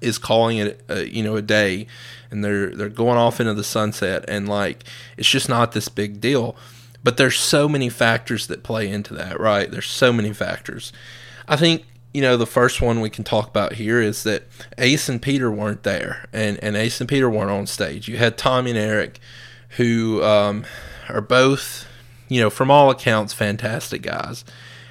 is 0.00 0.18
calling 0.18 0.58
it, 0.58 0.82
a, 0.88 1.08
you 1.08 1.22
know, 1.22 1.36
a 1.36 1.42
day, 1.42 1.86
and 2.30 2.44
they're 2.44 2.70
they're 2.70 2.88
going 2.88 3.18
off 3.18 3.40
into 3.40 3.54
the 3.54 3.64
sunset, 3.64 4.24
and 4.28 4.48
like 4.48 4.84
it's 5.16 5.28
just 5.28 5.48
not 5.48 5.72
this 5.72 5.88
big 5.88 6.20
deal. 6.20 6.56
But 7.04 7.16
there's 7.16 7.38
so 7.38 7.68
many 7.68 7.88
factors 7.88 8.48
that 8.48 8.62
play 8.62 8.88
into 8.88 9.14
that, 9.14 9.38
right? 9.38 9.70
There's 9.70 9.86
so 9.86 10.12
many 10.12 10.32
factors. 10.32 10.92
I 11.46 11.56
think 11.56 11.84
you 12.12 12.22
know, 12.22 12.36
the 12.36 12.46
first 12.46 12.80
one 12.80 13.00
we 13.00 13.10
can 13.10 13.22
talk 13.22 13.48
about 13.48 13.74
here 13.74 14.00
is 14.00 14.22
that 14.22 14.44
Ace 14.78 15.08
and 15.08 15.20
Peter 15.20 15.50
weren't 15.50 15.82
there, 15.82 16.26
and, 16.32 16.58
and 16.62 16.76
Ace 16.76 17.00
and 17.00 17.08
Peter 17.08 17.28
weren't 17.28 17.50
on 17.50 17.66
stage. 17.66 18.08
You 18.08 18.16
had 18.16 18.38
Tommy 18.38 18.70
and 18.70 18.78
Eric, 18.78 19.20
who 19.76 20.22
um, 20.24 20.64
are 21.08 21.20
both, 21.20 21.86
you 22.28 22.40
know, 22.40 22.50
from 22.50 22.70
all 22.70 22.90
accounts, 22.90 23.34
fantastic 23.34 24.02
guys 24.02 24.44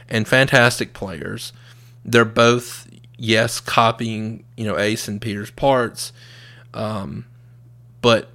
and 0.10 0.28
fantastic 0.28 0.94
players. 0.94 1.54
They're 2.06 2.26
both, 2.26 2.87
yes, 3.18 3.60
copying, 3.60 4.46
you 4.56 4.66
know, 4.66 4.78
Ace 4.78 5.08
and 5.08 5.22
Peter's 5.22 5.52
parts, 5.52 6.14
um, 6.74 7.26
but 8.02 8.30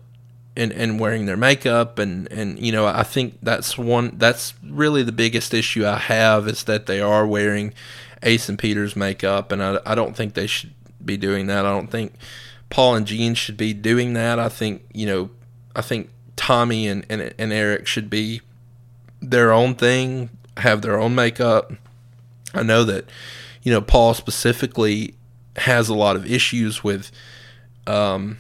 and 0.57 0.73
and 0.73 1.01
wearing 1.01 1.27
their 1.27 1.37
makeup 1.37 1.99
and 1.99 2.31
and 2.31 2.59
you 2.59 2.73
know 2.73 2.87
I 2.87 3.05
think 3.05 3.39
that's 3.43 3.79
one 3.79 4.17
that's 4.19 4.53
really 4.63 5.03
the 5.03 5.13
biggest 5.13 5.55
issue 5.55 5.87
I 5.87 5.97
have 5.97 6.47
is 6.47 6.65
that 6.65 6.85
they 6.87 7.01
are 7.01 7.27
wearing 7.27 7.73
Ace 8.23 8.49
and 8.49 8.59
Peter's 8.59 8.95
makeup, 8.95 9.51
and 9.51 9.63
I, 9.63 9.81
I 9.85 9.95
don't 9.95 10.15
think 10.15 10.35
they 10.35 10.47
should 10.47 10.75
be 11.05 11.17
doing 11.17 11.47
that. 11.47 11.65
I 11.67 11.71
don't 11.71 11.91
think 11.91 12.15
Paul 12.71 12.95
and 12.95 13.07
Gene 13.07 13.35
should 13.35 13.57
be 13.57 13.73
doing 13.73 14.13
that. 14.13 14.39
I 14.39 14.49
think 14.49 14.83
you 14.93 15.07
know, 15.07 15.31
I 15.75 15.83
think 15.83 16.11
Tommy 16.37 16.87
and 16.87 17.05
and, 17.09 17.35
and 17.39 17.53
Eric 17.53 17.87
should 17.87 18.11
be 18.11 18.43
their 19.21 19.53
own 19.53 19.75
thing, 19.75 20.31
have 20.59 20.83
their 20.83 20.99
own 20.99 21.15
makeup. 21.15 21.73
I 22.55 22.63
know 22.63 22.85
that 22.85 23.07
you 23.63 23.73
know 23.73 23.81
Paul 23.81 24.15
specifically 24.15 25.15
has 25.57 25.89
a 25.89 25.95
lot 25.95 26.17
of 26.17 26.31
issues 26.31 26.83
with 26.83 27.11
um, 27.87 28.39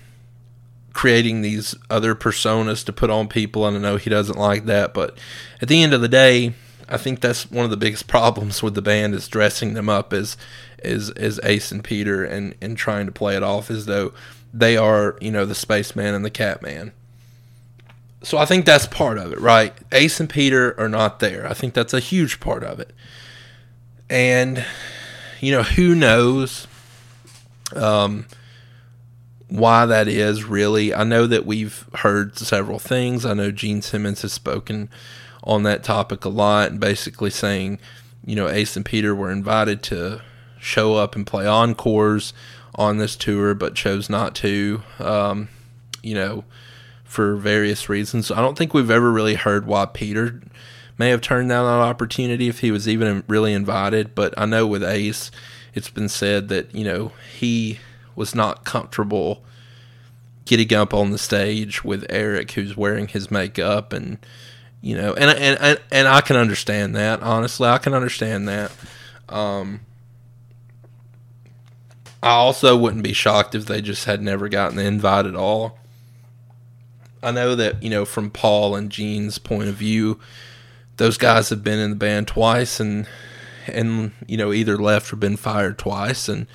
creating 0.93 1.43
these 1.43 1.75
other 1.91 2.15
personas 2.15 2.85
to 2.85 2.93
put 2.93 3.11
on 3.11 3.29
people, 3.29 3.67
and 3.67 3.77
I 3.77 3.81
know 3.81 3.97
he 3.97 4.11
doesn't 4.11 4.39
like 4.39 4.67
that. 4.67 4.95
But 4.95 5.19
at 5.61 5.69
the 5.69 5.83
end 5.83 5.93
of 5.93 6.01
the 6.01 6.09
day, 6.09 6.55
I 6.89 6.97
think 6.97 7.21
that's 7.21 7.51
one 7.51 7.65
of 7.65 7.71
the 7.71 7.77
biggest 7.77 8.07
problems 8.09 8.63
with 8.63 8.75
the 8.75 8.83
band 8.83 9.15
is 9.15 9.29
dressing 9.29 9.75
them 9.75 9.89
up 9.89 10.13
as 10.13 10.37
as 10.83 11.11
as 11.11 11.41
Ace 11.45 11.73
and 11.73 11.83
Peter 11.83 12.25
and 12.25 12.55
and 12.61 12.77
trying 12.77 13.07
to 13.07 13.13
play 13.13 13.37
it 13.37 13.43
off 13.43 13.71
as 13.71 13.87
though 13.87 14.13
they 14.53 14.77
are 14.77 15.17
you 15.21 15.31
know 15.31 15.47
the 15.47 15.55
spaceman 15.55 16.15
and 16.15 16.25
the 16.25 16.31
catman. 16.31 16.93
So 18.25 18.39
I 18.39 18.45
think 18.45 18.65
that's 18.65 18.87
part 18.87 19.19
of 19.19 19.33
it, 19.33 19.41
right? 19.41 19.73
Ace 19.91 20.21
and 20.21 20.31
Peter 20.31 20.79
are 20.79 20.89
not 20.89 21.19
there. 21.19 21.45
I 21.49 21.55
think 21.55 21.75
that's 21.75 21.93
a 21.93 21.99
huge 21.99 22.39
part 22.39 22.63
of 22.63 22.79
it. 22.79 22.93
And 24.09 24.65
you 25.43 25.51
know 25.51 25.65
who 25.65 25.95
knows 25.95 26.69
um, 27.75 28.27
why 29.49 29.85
that 29.85 30.07
is 30.09 30.45
really. 30.45 30.95
I 30.95 31.03
know 31.03 31.27
that 31.27 31.45
we've 31.45 31.85
heard 31.97 32.39
several 32.39 32.79
things. 32.79 33.27
I 33.27 33.35
know 33.35 33.51
Gene 33.51 33.83
Simmons 33.83 34.23
has 34.23 34.33
spoken 34.33 34.89
on 35.43 35.65
that 35.65 35.83
topic 35.83 36.25
a 36.25 36.29
lot 36.29 36.71
and 36.71 36.79
basically 36.79 37.29
saying, 37.29 37.81
you 38.25 38.37
know, 38.37 38.49
Ace 38.49 38.77
and 38.77 38.85
Peter 38.85 39.15
were 39.17 39.33
invited 39.33 39.83
to 39.85 40.23
show 40.61 40.95
up 40.95 41.17
and 41.17 41.27
play 41.27 41.45
encores 41.45 42.33
on 42.77 42.99
this 42.99 43.17
tour, 43.17 43.53
but 43.53 43.75
chose 43.75 44.09
not 44.09 44.37
to, 44.37 44.83
um, 45.01 45.49
you 46.05 46.15
know, 46.15 46.45
for 47.03 47.35
various 47.35 47.89
reasons. 47.89 48.31
I 48.31 48.41
don't 48.41 48.57
think 48.57 48.73
we've 48.73 48.93
ever 48.93 49.11
really 49.11 49.35
heard 49.35 49.67
why 49.67 49.87
Peter 49.87 50.41
may 50.99 51.11
have 51.11 51.21
turned 51.21 51.49
down 51.49 51.65
that 51.65 51.87
opportunity 51.87 52.49
if 52.49 52.61
he 52.61 52.71
was 52.71 52.89
even 52.89 53.25
really 53.27 53.53
invited. 53.53 54.15
But 54.15 54.35
I 54.37 54.47
know 54.47 54.67
with 54.67 54.85
Ace, 54.85 55.31
it's 55.75 55.91
been 55.91 56.09
said 56.09 56.49
that, 56.49 56.75
you 56.75 56.85
know, 56.85 57.13
he 57.37 57.81
was 58.15 58.35
not 58.35 58.65
comfortable 58.65 59.43
getting 60.45 60.77
up 60.77 60.93
on 60.93 61.11
the 61.11 61.19
stage 61.19 61.85
with 61.85 62.05
Eric, 62.11 62.53
who's 62.53 62.77
wearing 62.77 63.09
his 63.09 63.31
makeup 63.31 63.93
and 63.93 64.19
you 64.83 64.97
know, 64.97 65.15
and 65.15 65.31
and 65.31 65.81
and 65.93 66.09
I 66.09 66.21
can 66.21 66.37
understand 66.37 66.97
that. 66.97 67.23
Honestly, 67.23 67.69
I 67.69 67.79
can 67.79 67.95
understand 67.95 68.49
that. 68.49 68.73
Um, 69.29 69.81
I 72.21 72.31
also 72.31 72.77
wouldn't 72.77 73.05
be 73.05 73.13
shocked 73.13 73.55
if 73.55 73.67
they 73.67 73.81
just 73.81 74.07
had 74.07 74.21
never 74.21 74.49
gotten 74.49 74.77
the 74.77 74.85
invite 74.85 75.25
at 75.27 75.37
all. 75.37 75.79
I 77.23 77.31
know 77.31 77.55
that 77.55 77.81
you 77.81 77.91
know 77.91 78.05
from 78.05 78.31
Paul 78.31 78.75
and 78.75 78.91
Gene's 78.91 79.39
point 79.39 79.69
of 79.69 79.77
view, 79.77 80.19
those 81.03 81.19
guys 81.19 81.49
have 81.49 81.65
been 81.65 81.81
in 81.81 81.91
the 81.91 81.97
band 81.97 82.29
twice 82.29 82.79
and 82.79 83.09
and 83.67 84.13
you 84.29 84.37
know 84.37 84.53
either 84.53 84.77
left 84.79 85.13
or 85.13 85.17
been 85.17 85.37
fired 85.37 85.77
twice 85.77 86.29
and 86.29 86.47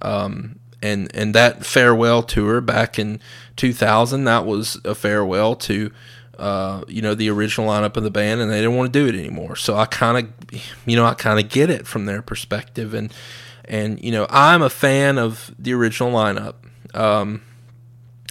um, 0.00 0.60
and 0.80 1.10
and 1.12 1.34
that 1.34 1.66
farewell 1.66 2.22
tour 2.22 2.60
back 2.60 3.00
in 3.00 3.18
2000 3.56 4.22
that 4.24 4.46
was 4.46 4.78
a 4.84 4.94
farewell 4.94 5.56
to 5.56 5.90
uh, 6.38 6.84
you 6.88 7.02
know, 7.02 7.14
the 7.14 7.28
original 7.28 7.68
lineup 7.68 7.98
of 7.98 8.02
the 8.02 8.10
band, 8.10 8.40
and 8.40 8.50
they 8.50 8.62
didn't 8.62 8.74
want 8.74 8.90
to 8.90 8.98
do 8.98 9.06
it 9.06 9.14
anymore. 9.14 9.56
So 9.56 9.76
I 9.76 9.84
kind 9.84 10.16
of, 10.16 10.62
you 10.86 10.96
know, 10.96 11.04
I 11.04 11.12
kind 11.12 11.38
of 11.38 11.50
get 11.50 11.68
it 11.68 11.86
from 11.86 12.06
their 12.06 12.22
perspective, 12.22 12.94
and 12.94 13.12
and 13.66 14.02
you 14.02 14.10
know, 14.10 14.26
I'm 14.30 14.62
a 14.62 14.70
fan 14.70 15.18
of 15.18 15.54
the 15.58 15.74
original 15.74 16.10
lineup. 16.10 16.54
Um, 16.94 17.42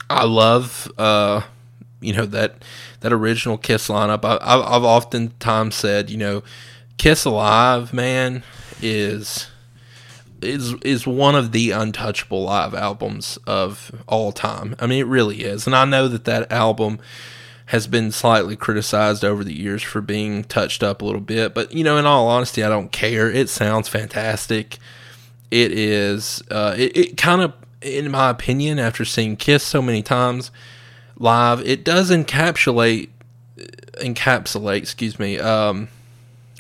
I 0.09 0.25
love, 0.25 0.91
uh, 0.97 1.43
you 2.01 2.13
know, 2.13 2.25
that 2.25 2.63
that 3.01 3.13
original 3.13 3.57
Kiss 3.57 3.87
lineup. 3.87 4.23
I, 4.23 4.37
I've 4.41 4.83
oftentimes 4.83 5.75
said, 5.75 6.09
you 6.09 6.17
know, 6.17 6.43
Kiss 6.97 7.25
Alive, 7.25 7.93
man, 7.93 8.43
is 8.81 9.47
is 10.41 10.73
is 10.85 11.05
one 11.05 11.35
of 11.35 11.51
the 11.51 11.71
untouchable 11.71 12.43
live 12.43 12.73
albums 12.73 13.37
of 13.45 13.91
all 14.07 14.31
time. 14.31 14.75
I 14.79 14.87
mean, 14.87 14.99
it 14.99 15.07
really 15.07 15.43
is, 15.43 15.65
and 15.65 15.75
I 15.75 15.85
know 15.85 16.07
that 16.07 16.25
that 16.25 16.51
album 16.51 16.99
has 17.69 17.85
been 17.85 18.11
slightly 18.11 18.55
criticized 18.55 19.23
over 19.23 19.43
the 19.43 19.53
years 19.53 19.83
for 19.83 20.01
being 20.01 20.43
touched 20.43 20.81
up 20.81 21.03
a 21.03 21.05
little 21.05 21.21
bit. 21.21 21.53
But, 21.53 21.71
you 21.71 21.83
know, 21.83 21.97
in 21.97 22.05
all 22.07 22.27
honesty, 22.27 22.63
I 22.63 22.69
don't 22.69 22.91
care. 22.91 23.29
It 23.29 23.47
sounds 23.47 23.87
fantastic. 23.87 24.79
It 25.51 25.71
is, 25.71 26.41
uh, 26.49 26.73
it, 26.75 26.97
it 26.97 27.17
kind 27.17 27.43
of, 27.43 27.53
in 27.83 28.09
my 28.09 28.31
opinion, 28.31 28.79
after 28.79 29.05
seeing 29.05 29.35
Kiss 29.35 29.63
so 29.63 29.83
many 29.83 30.01
times 30.01 30.49
live, 31.19 31.61
it 31.67 31.83
does 31.83 32.09
encapsulate, 32.09 33.09
encapsulate, 33.93 34.77
excuse 34.77 35.19
me, 35.19 35.37
um, 35.37 35.89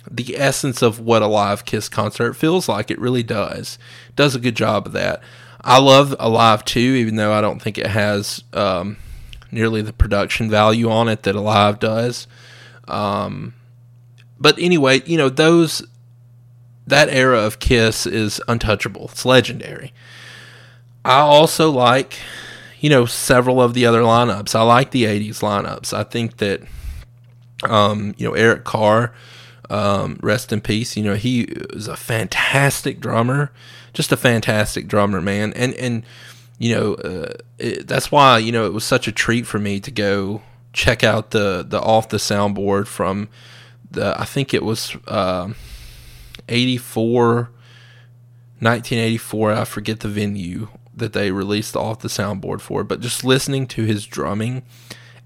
the 0.09 0.37
essence 0.37 0.81
of 0.81 0.99
what 0.99 1.21
Alive 1.21 1.65
Kiss 1.65 1.89
concert 1.89 2.33
feels 2.33 2.69
like. 2.69 2.91
It 2.91 2.99
really 2.99 3.23
does. 3.23 3.79
Does 4.15 4.35
a 4.35 4.39
good 4.39 4.55
job 4.55 4.87
of 4.87 4.93
that. 4.93 5.21
I 5.61 5.79
love 5.79 6.15
Alive 6.19 6.63
II, 6.75 6.99
even 6.99 7.15
though 7.15 7.33
I 7.33 7.41
don't 7.41 7.61
think 7.61 7.77
it 7.77 7.87
has, 7.87 8.43
um, 8.53 8.97
nearly 9.51 9.81
the 9.81 9.93
production 9.93 10.49
value 10.49 10.89
on 10.89 11.09
it 11.09 11.23
that 11.23 11.35
a 11.35 11.41
live 11.41 11.79
does. 11.79 12.27
Um, 12.87 13.53
but 14.39 14.57
anyway, 14.59 15.01
you 15.05 15.17
know 15.17 15.29
those 15.29 15.85
that 16.87 17.09
era 17.09 17.39
of 17.39 17.59
Kiss 17.59 18.05
is 18.05 18.41
untouchable. 18.47 19.09
It's 19.11 19.25
legendary. 19.25 19.93
I 21.05 21.19
also 21.19 21.69
like, 21.69 22.19
you 22.79 22.89
know, 22.89 23.05
several 23.05 23.61
of 23.61 23.73
the 23.73 23.85
other 23.85 24.01
lineups. 24.01 24.55
I 24.55 24.61
like 24.63 24.91
the 24.91 25.05
'80s 25.05 25.39
lineups. 25.39 25.93
I 25.93 26.03
think 26.03 26.37
that, 26.37 26.61
um, 27.63 28.13
you 28.17 28.27
know, 28.27 28.33
Eric 28.33 28.63
Carr, 28.63 29.13
um, 29.69 30.17
rest 30.21 30.51
in 30.51 30.61
peace. 30.61 30.95
You 30.97 31.03
know, 31.03 31.15
he 31.15 31.53
was 31.73 31.87
a 31.87 31.97
fantastic 31.97 32.99
drummer, 32.99 33.51
just 33.93 34.11
a 34.11 34.17
fantastic 34.17 34.87
drummer, 34.87 35.21
man. 35.21 35.53
And 35.53 35.73
and 35.75 36.03
you 36.57 36.75
know, 36.75 36.93
uh, 36.95 37.33
it, 37.57 37.87
that's 37.87 38.11
why 38.11 38.37
you 38.37 38.51
know 38.51 38.65
it 38.65 38.73
was 38.73 38.83
such 38.83 39.07
a 39.07 39.11
treat 39.11 39.45
for 39.45 39.59
me 39.59 39.79
to 39.79 39.91
go 39.91 40.41
check 40.73 41.03
out 41.03 41.31
the 41.31 41.65
the 41.67 41.81
off 41.81 42.09
the 42.09 42.17
soundboard 42.17 42.87
from 42.87 43.29
the 43.91 44.15
I 44.19 44.25
think 44.25 44.53
it 44.53 44.63
was 44.63 44.95
uh, 45.07 45.51
84 46.47 47.49
1984 48.59 49.53
I 49.53 49.63
forget 49.63 50.01
the 50.01 50.07
venue 50.07 50.67
that 50.99 51.13
they 51.13 51.31
released 51.31 51.75
off 51.75 51.99
the 51.99 52.07
soundboard 52.07 52.61
for 52.61 52.83
but 52.83 52.99
just 52.99 53.23
listening 53.23 53.67
to 53.67 53.83
his 53.83 54.05
drumming 54.05 54.63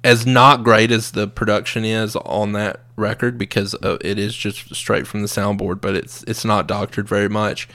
as 0.04 0.26
not 0.26 0.64
great 0.64 0.92
as 0.92 1.12
the 1.12 1.28
production 1.28 1.86
is 1.86 2.16
on 2.18 2.52
that 2.54 2.80
record 2.96 3.38
because 3.38 3.74
uh, 3.76 3.98
it 4.02 4.20
is 4.20 4.36
just 4.36 4.74
straight 4.76 5.08
from 5.08 5.22
the 5.22 5.28
soundboard 5.28 5.80
but 5.82 5.96
it's 5.96 6.24
it's 6.24 6.46
not 6.46 6.68
doctored 6.68 7.08
very 7.08 7.30
much. 7.30 7.68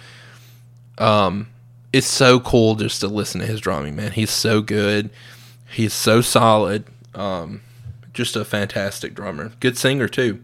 Um 0.99 1.49
it's 1.93 2.07
so 2.07 2.39
cool 2.39 2.75
just 2.75 3.01
to 3.01 3.09
listen 3.09 3.41
to 3.41 3.47
his 3.47 3.61
drumming 3.61 3.97
man. 3.97 4.13
He's 4.13 4.31
so 4.31 4.61
good. 4.61 5.11
He's 5.71 5.95
so 5.95 6.21
solid. 6.21 6.85
Um 7.15 7.63
just 8.19 8.35
a 8.35 8.45
fantastic 8.45 9.15
drummer. 9.15 9.53
Good 9.61 9.79
singer 9.79 10.09
too. 10.09 10.41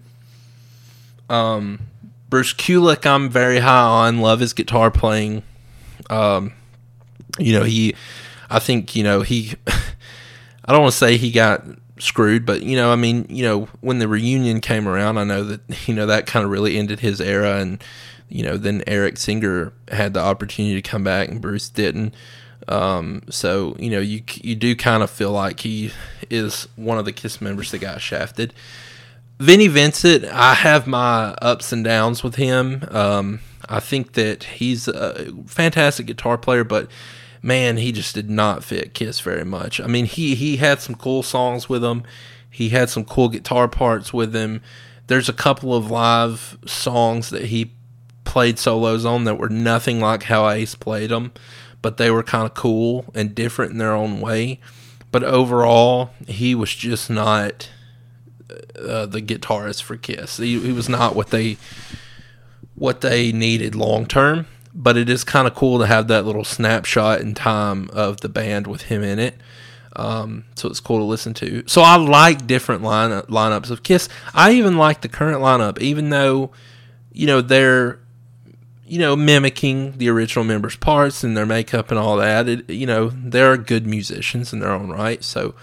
Um, 1.28 1.80
Bruce 2.30 2.54
Kulick, 2.54 3.04
I'm 3.04 3.28
very 3.28 3.58
high 3.58 4.06
on. 4.06 4.20
Love 4.20 4.40
his 4.40 4.52
guitar 4.52 4.92
playing. 4.92 5.42
Um, 6.08 6.52
you 7.38 7.52
know, 7.52 7.64
he, 7.64 7.94
I 8.50 8.58
think, 8.58 8.94
you 8.94 9.02
know, 9.02 9.22
he, 9.22 9.54
I 10.64 10.72
don't 10.72 10.82
want 10.82 10.92
to 10.92 10.98
say 10.98 11.16
he 11.16 11.30
got 11.30 11.64
screwed, 11.98 12.46
but, 12.46 12.62
you 12.62 12.76
know, 12.76 12.92
I 12.92 12.96
mean, 12.96 13.26
you 13.28 13.44
know, 13.44 13.68
when 13.80 13.98
the 13.98 14.08
reunion 14.08 14.60
came 14.60 14.88
around, 14.88 15.18
I 15.18 15.24
know 15.24 15.44
that, 15.44 15.60
you 15.88 15.94
know, 15.94 16.06
that 16.06 16.26
kind 16.26 16.44
of 16.44 16.50
really 16.50 16.76
ended 16.76 17.00
his 17.00 17.20
era. 17.20 17.58
And, 17.58 17.82
you 18.28 18.42
know, 18.42 18.56
then 18.56 18.82
Eric 18.86 19.16
Singer 19.16 19.72
had 19.88 20.14
the 20.14 20.20
opportunity 20.20 20.80
to 20.80 20.88
come 20.88 21.04
back 21.04 21.28
and 21.28 21.40
Bruce 21.40 21.68
didn't. 21.68 22.14
Um, 22.66 23.22
so, 23.28 23.76
you 23.78 23.90
know, 23.90 24.00
you, 24.00 24.22
you 24.36 24.54
do 24.54 24.74
kind 24.74 25.02
of 25.02 25.10
feel 25.10 25.32
like 25.32 25.60
he 25.60 25.92
is 26.30 26.66
one 26.76 26.98
of 26.98 27.04
the 27.04 27.12
Kiss 27.12 27.40
members 27.40 27.70
that 27.72 27.78
got 27.78 28.00
shafted. 28.00 28.54
Vinnie 29.38 29.68
Vincent, 29.68 30.24
I 30.24 30.54
have 30.54 30.86
my 30.86 31.34
ups 31.42 31.72
and 31.72 31.84
downs 31.84 32.22
with 32.22 32.36
him. 32.36 32.84
Um, 32.90 33.40
I 33.68 33.80
think 33.80 34.12
that 34.12 34.44
he's 34.44 34.88
a 34.88 35.32
fantastic 35.46 36.06
guitar 36.06 36.38
player, 36.38 36.64
but 36.64 36.88
man, 37.44 37.76
he 37.76 37.92
just 37.92 38.14
did 38.14 38.30
not 38.30 38.64
fit 38.64 38.94
Kiss 38.94 39.20
very 39.20 39.44
much. 39.44 39.78
I 39.80 39.86
mean, 39.86 40.06
he 40.06 40.34
he 40.34 40.56
had 40.56 40.80
some 40.80 40.94
cool 40.94 41.22
songs 41.22 41.68
with 41.68 41.84
him. 41.84 42.02
He 42.50 42.70
had 42.70 42.88
some 42.88 43.04
cool 43.04 43.28
guitar 43.28 43.68
parts 43.68 44.12
with 44.12 44.34
him. 44.34 44.62
There's 45.06 45.28
a 45.28 45.34
couple 45.34 45.74
of 45.74 45.90
live 45.90 46.56
songs 46.64 47.28
that 47.30 47.46
he 47.46 47.72
played 48.24 48.58
solos 48.58 49.04
on 49.04 49.24
that 49.24 49.38
were 49.38 49.50
nothing 49.50 50.00
like 50.00 50.24
how 50.24 50.48
Ace 50.48 50.74
played 50.74 51.10
them, 51.10 51.32
but 51.82 51.98
they 51.98 52.10
were 52.10 52.22
kind 52.22 52.46
of 52.46 52.54
cool 52.54 53.04
and 53.14 53.34
different 53.34 53.72
in 53.72 53.78
their 53.78 53.92
own 53.92 54.20
way. 54.20 54.60
But 55.10 55.22
overall, 55.22 56.10
he 56.26 56.54
was 56.54 56.74
just 56.74 57.10
not 57.10 57.68
uh, 58.78 59.06
the 59.06 59.20
guitarist 59.20 59.82
for 59.82 59.96
Kiss. 59.96 60.38
He, 60.38 60.58
he, 60.58 60.72
was 60.72 60.88
not 60.88 61.14
what 61.14 61.28
they 61.28 61.58
what 62.74 63.02
they 63.02 63.30
needed 63.30 63.74
long 63.74 64.06
term, 64.06 64.46
but 64.74 64.96
it 64.96 65.08
is 65.08 65.24
kind 65.24 65.46
of 65.46 65.54
cool 65.54 65.78
to 65.78 65.86
have 65.86 66.08
that 66.08 66.24
little 66.24 66.44
snapshot 66.44 67.20
in 67.20 67.34
time 67.34 67.88
of 67.92 68.20
the 68.20 68.28
band 68.28 68.66
with 68.66 68.82
him 68.82 69.02
in 69.02 69.18
it. 69.18 69.36
Um, 69.96 70.44
so 70.56 70.68
it's 70.68 70.80
cool 70.80 70.98
to 70.98 71.04
listen 71.04 71.34
to. 71.34 71.62
So 71.66 71.82
I 71.82 71.96
like 71.96 72.46
different 72.46 72.82
line 72.82 73.10
lineups 73.22 73.70
of 73.70 73.82
Kiss. 73.82 74.08
I 74.32 74.52
even 74.52 74.76
like 74.76 75.02
the 75.02 75.08
current 75.08 75.40
lineup, 75.40 75.80
even 75.80 76.10
though 76.10 76.50
you 77.12 77.26
know 77.26 77.40
they're 77.40 78.00
you 78.86 78.98
know 78.98 79.14
mimicking 79.14 79.98
the 79.98 80.08
original 80.08 80.44
members' 80.44 80.76
parts 80.76 81.22
and 81.22 81.36
their 81.36 81.46
makeup 81.46 81.90
and 81.90 81.98
all 81.98 82.16
that. 82.16 82.48
It, 82.48 82.68
you 82.68 82.86
know 82.86 83.10
they're 83.10 83.56
good 83.56 83.86
musicians 83.86 84.52
in 84.52 84.58
their 84.58 84.72
own 84.72 84.90
right. 84.90 85.22
So 85.22 85.54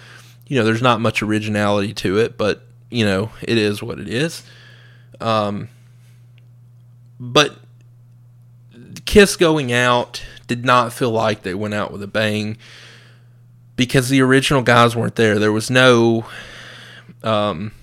you 0.47 0.57
know 0.57 0.63
there's 0.63 0.81
not 0.81 1.01
much 1.01 1.21
originality 1.21 1.93
to 1.95 2.17
it, 2.17 2.37
but 2.37 2.63
you 2.91 3.05
know, 3.05 3.31
it 3.41 3.57
is 3.57 3.81
what 3.81 3.99
it 3.99 4.07
is. 4.07 4.43
Um, 5.19 5.69
but 7.19 7.57
Kiss 9.11 9.35
going 9.35 9.73
out 9.73 10.23
did 10.47 10.63
not 10.63 10.93
feel 10.93 11.11
like 11.11 11.41
they 11.41 11.53
went 11.53 11.73
out 11.73 11.91
with 11.91 12.01
a 12.01 12.07
bang 12.07 12.55
because 13.75 14.07
the 14.07 14.21
original 14.21 14.61
guys 14.61 14.95
weren't 14.95 15.17
there. 15.17 15.37
There 15.37 15.51
was 15.51 15.69
no, 15.69 16.25
um, 17.21 17.73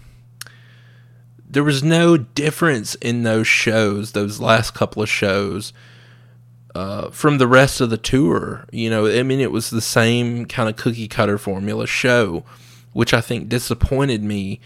there 1.46 1.62
was 1.62 1.82
no 1.82 2.16
difference 2.16 2.94
in 2.94 3.24
those 3.24 3.46
shows, 3.46 4.12
those 4.12 4.40
last 4.40 4.72
couple 4.72 5.02
of 5.02 5.10
shows, 5.10 5.74
uh, 6.74 7.10
from 7.10 7.36
the 7.36 7.46
rest 7.46 7.82
of 7.82 7.90
the 7.90 7.98
tour. 7.98 8.64
You 8.72 8.88
know, 8.88 9.06
I 9.06 9.22
mean, 9.22 9.40
it 9.40 9.52
was 9.52 9.68
the 9.68 9.82
same 9.82 10.46
kind 10.46 10.70
of 10.70 10.76
cookie 10.76 11.08
cutter 11.08 11.36
formula 11.36 11.86
show, 11.86 12.42
which 12.94 13.12
I 13.12 13.20
think 13.20 13.50
disappointed 13.50 14.22
me 14.22 14.60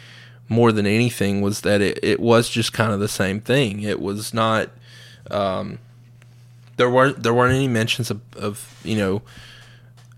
more 0.48 0.70
than 0.70 0.86
anything 0.86 1.40
was 1.40 1.62
that 1.62 1.80
it, 1.80 1.98
it 2.04 2.20
was 2.20 2.48
just 2.48 2.72
kind 2.72 2.92
of 2.92 3.00
the 3.00 3.08
same 3.08 3.40
thing. 3.40 3.82
It 3.82 4.00
was 4.00 4.32
not 4.32 4.68
um, 5.28 5.80
there 6.82 6.90
weren't 6.90 7.22
there 7.22 7.32
weren't 7.32 7.54
any 7.54 7.68
mentions 7.68 8.10
of, 8.10 8.20
of 8.34 8.80
you 8.82 8.96
know, 8.96 9.22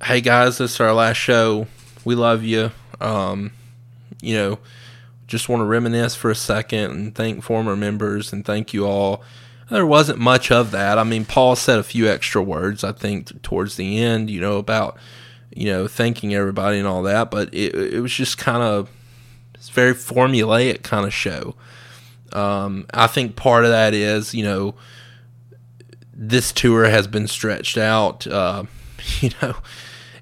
hey 0.03 0.23
guys, 0.23 0.57
this 0.57 0.73
is 0.73 0.81
our 0.81 0.95
last 0.95 1.19
show. 1.19 1.67
We 2.07 2.15
love 2.15 2.43
you. 2.43 2.71
Um, 3.03 3.53
you 4.23 4.35
know, 4.35 4.59
just 5.27 5.51
want 5.51 5.61
to 5.61 5.67
reminisce 5.67 6.15
for 6.15 6.31
a 6.31 6.35
second 6.35 6.91
and 6.91 7.15
thank 7.15 7.45
former 7.45 7.77
members 7.77 8.33
and 8.33 8.47
thank 8.47 8.73
you 8.73 8.87
all. 8.87 9.23
There 9.69 9.85
wasn't 9.85 10.19
much 10.19 10.51
of 10.51 10.71
that. 10.71 10.99
I 10.99 11.05
mean, 11.05 11.27
Paul 11.27 11.55
said 11.55 11.79
a 11.79 11.83
few 11.83 12.09
extra 12.09 12.43
words, 12.43 12.83
I 12.83 12.93
think, 12.93 13.43
towards 13.43 13.77
the 13.77 13.99
end, 13.99 14.31
you 14.31 14.41
know, 14.41 14.57
about, 14.57 14.97
you 15.55 15.67
know, 15.67 15.87
thanking 15.87 16.35
everybody 16.35 16.79
and 16.79 16.89
all 16.89 17.03
that, 17.03 17.31
but 17.31 17.53
it, 17.53 17.75
it 17.75 18.01
was 18.01 18.15
just 18.15 18.39
kind 18.39 18.63
of 18.63 18.89
it's 19.55 19.69
very 19.69 19.93
formulaic 19.93 20.83
kind 20.83 21.05
of 21.05 21.13
show. 21.13 21.57
Um, 22.33 22.87
I 22.95 23.07
think 23.07 23.37
part 23.37 23.67
of 23.67 23.71
that 23.71 23.93
is, 23.93 24.35
you 24.35 24.45
know, 24.45 24.75
this 26.29 26.53
tour 26.53 26.85
has 26.89 27.07
been 27.07 27.27
stretched 27.27 27.77
out. 27.77 28.27
Uh, 28.27 28.65
you 29.21 29.31
know, 29.43 29.57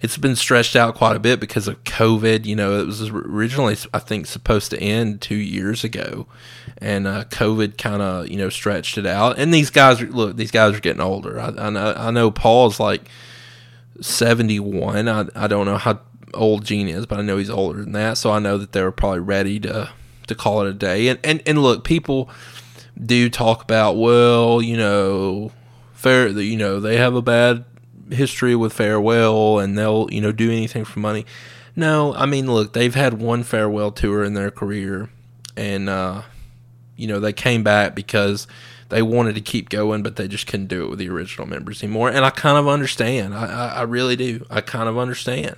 it's 0.01 0.19
been 0.19 0.37
stretched 0.37 0.75
out 0.75 0.97
quite 0.97 1.17
a 1.17 1.21
bit 1.21 1.41
because 1.41 1.69
of 1.69 1.83
COVID. 1.85 2.45
You 2.45 2.57
know, 2.57 2.81
it 2.81 2.87
was 2.87 3.09
originally, 3.09 3.77
I 3.95 4.01
think, 4.01 4.27
supposed 4.27 4.71
to 4.73 4.81
end 4.81 5.21
two 5.21 5.37
years 5.37 5.85
ago, 5.85 6.27
and 6.79 7.07
uh, 7.07 7.25
COVID 7.25 7.79
kind 7.79 8.03
of, 8.03 8.29
you 8.29 8.37
know, 8.37 8.49
stretched 8.49 8.99
it 8.99 9.07
out. 9.07 9.39
And 9.39 9.55
these 9.55 9.71
guys, 9.71 10.03
are, 10.03 10.09
look, 10.09 10.37
these 10.37 10.51
guys 10.51 10.75
are 10.75 10.81
getting 10.81 11.01
older. 11.01 11.41
I, 11.41 11.55
I 11.57 11.71
know, 11.71 11.95
I 11.97 12.11
know, 12.11 12.31
Paul's 12.31 12.81
like 12.81 13.09
seventy 14.01 14.59
one. 14.59 15.09
I, 15.09 15.27
I 15.37 15.47
don't 15.47 15.67
know 15.67 15.79
how 15.79 16.01
old 16.35 16.65
Gene 16.65 16.89
is, 16.89 17.07
but 17.07 17.19
I 17.19 17.23
know 17.23 17.37
he's 17.37 17.51
older 17.51 17.81
than 17.83 17.93
that, 17.93 18.19
so 18.19 18.33
I 18.33 18.41
know 18.41 18.59
that 18.59 18.73
they 18.73 18.83
were 18.83 18.93
probably 18.93 19.21
ready 19.21 19.61
to 19.61 19.91
to 20.27 20.35
call 20.35 20.63
it 20.63 20.69
a 20.69 20.75
day. 20.75 21.09
And 21.09 21.21
and 21.23 21.43
and 21.47 21.63
look, 21.63 21.85
people 21.85 22.29
do 23.01 23.31
talk 23.31 23.63
about 23.63 23.97
well, 23.97 24.61
you 24.61 24.77
know, 24.77 25.53
fair, 26.03 26.29
you 26.29 26.57
know, 26.57 26.81
they 26.81 26.97
have 26.97 27.15
a 27.15 27.23
bad 27.23 27.65
history 28.11 28.55
with 28.57 28.73
farewell, 28.73 29.59
and 29.59 29.79
they'll 29.79 30.09
you 30.11 30.21
know 30.21 30.33
do 30.33 30.51
anything 30.51 30.85
for 30.85 31.01
money. 31.01 31.25
No, 31.75 32.15
I 32.15 32.27
mean, 32.27 32.53
look, 32.53 32.73
they've 32.73 32.95
had 32.95 33.15
one 33.15 33.43
farewell 33.45 33.93
tour 33.93 34.25
in 34.25 34.35
their 34.35 34.51
career, 34.51 35.09
and 35.57 35.89
uh, 35.89 36.23
you 36.97 37.07
know 37.07 37.21
they 37.21 37.33
came 37.33 37.63
back 37.63 37.95
because 37.95 38.47
they 38.89 39.01
wanted 39.01 39.35
to 39.37 39.41
keep 39.41 39.71
going, 39.71 40.03
but 40.03 40.17
they 40.17 40.29
just 40.29 40.47
couldn't 40.47 40.67
do 40.67 40.85
it 40.85 40.91
with 40.91 40.99
the 40.99 41.09
original 41.09 41.47
members 41.47 41.83
anymore. 41.83 42.11
And 42.11 42.25
I 42.25 42.31
kind 42.31 42.59
of 42.59 42.69
understand. 42.69 43.35
I, 43.35 43.47
I, 43.47 43.67
I 43.69 43.83
really 43.83 44.17
do. 44.17 44.45
I 44.51 44.61
kind 44.61 44.89
of 44.89 44.99
understand. 44.99 45.57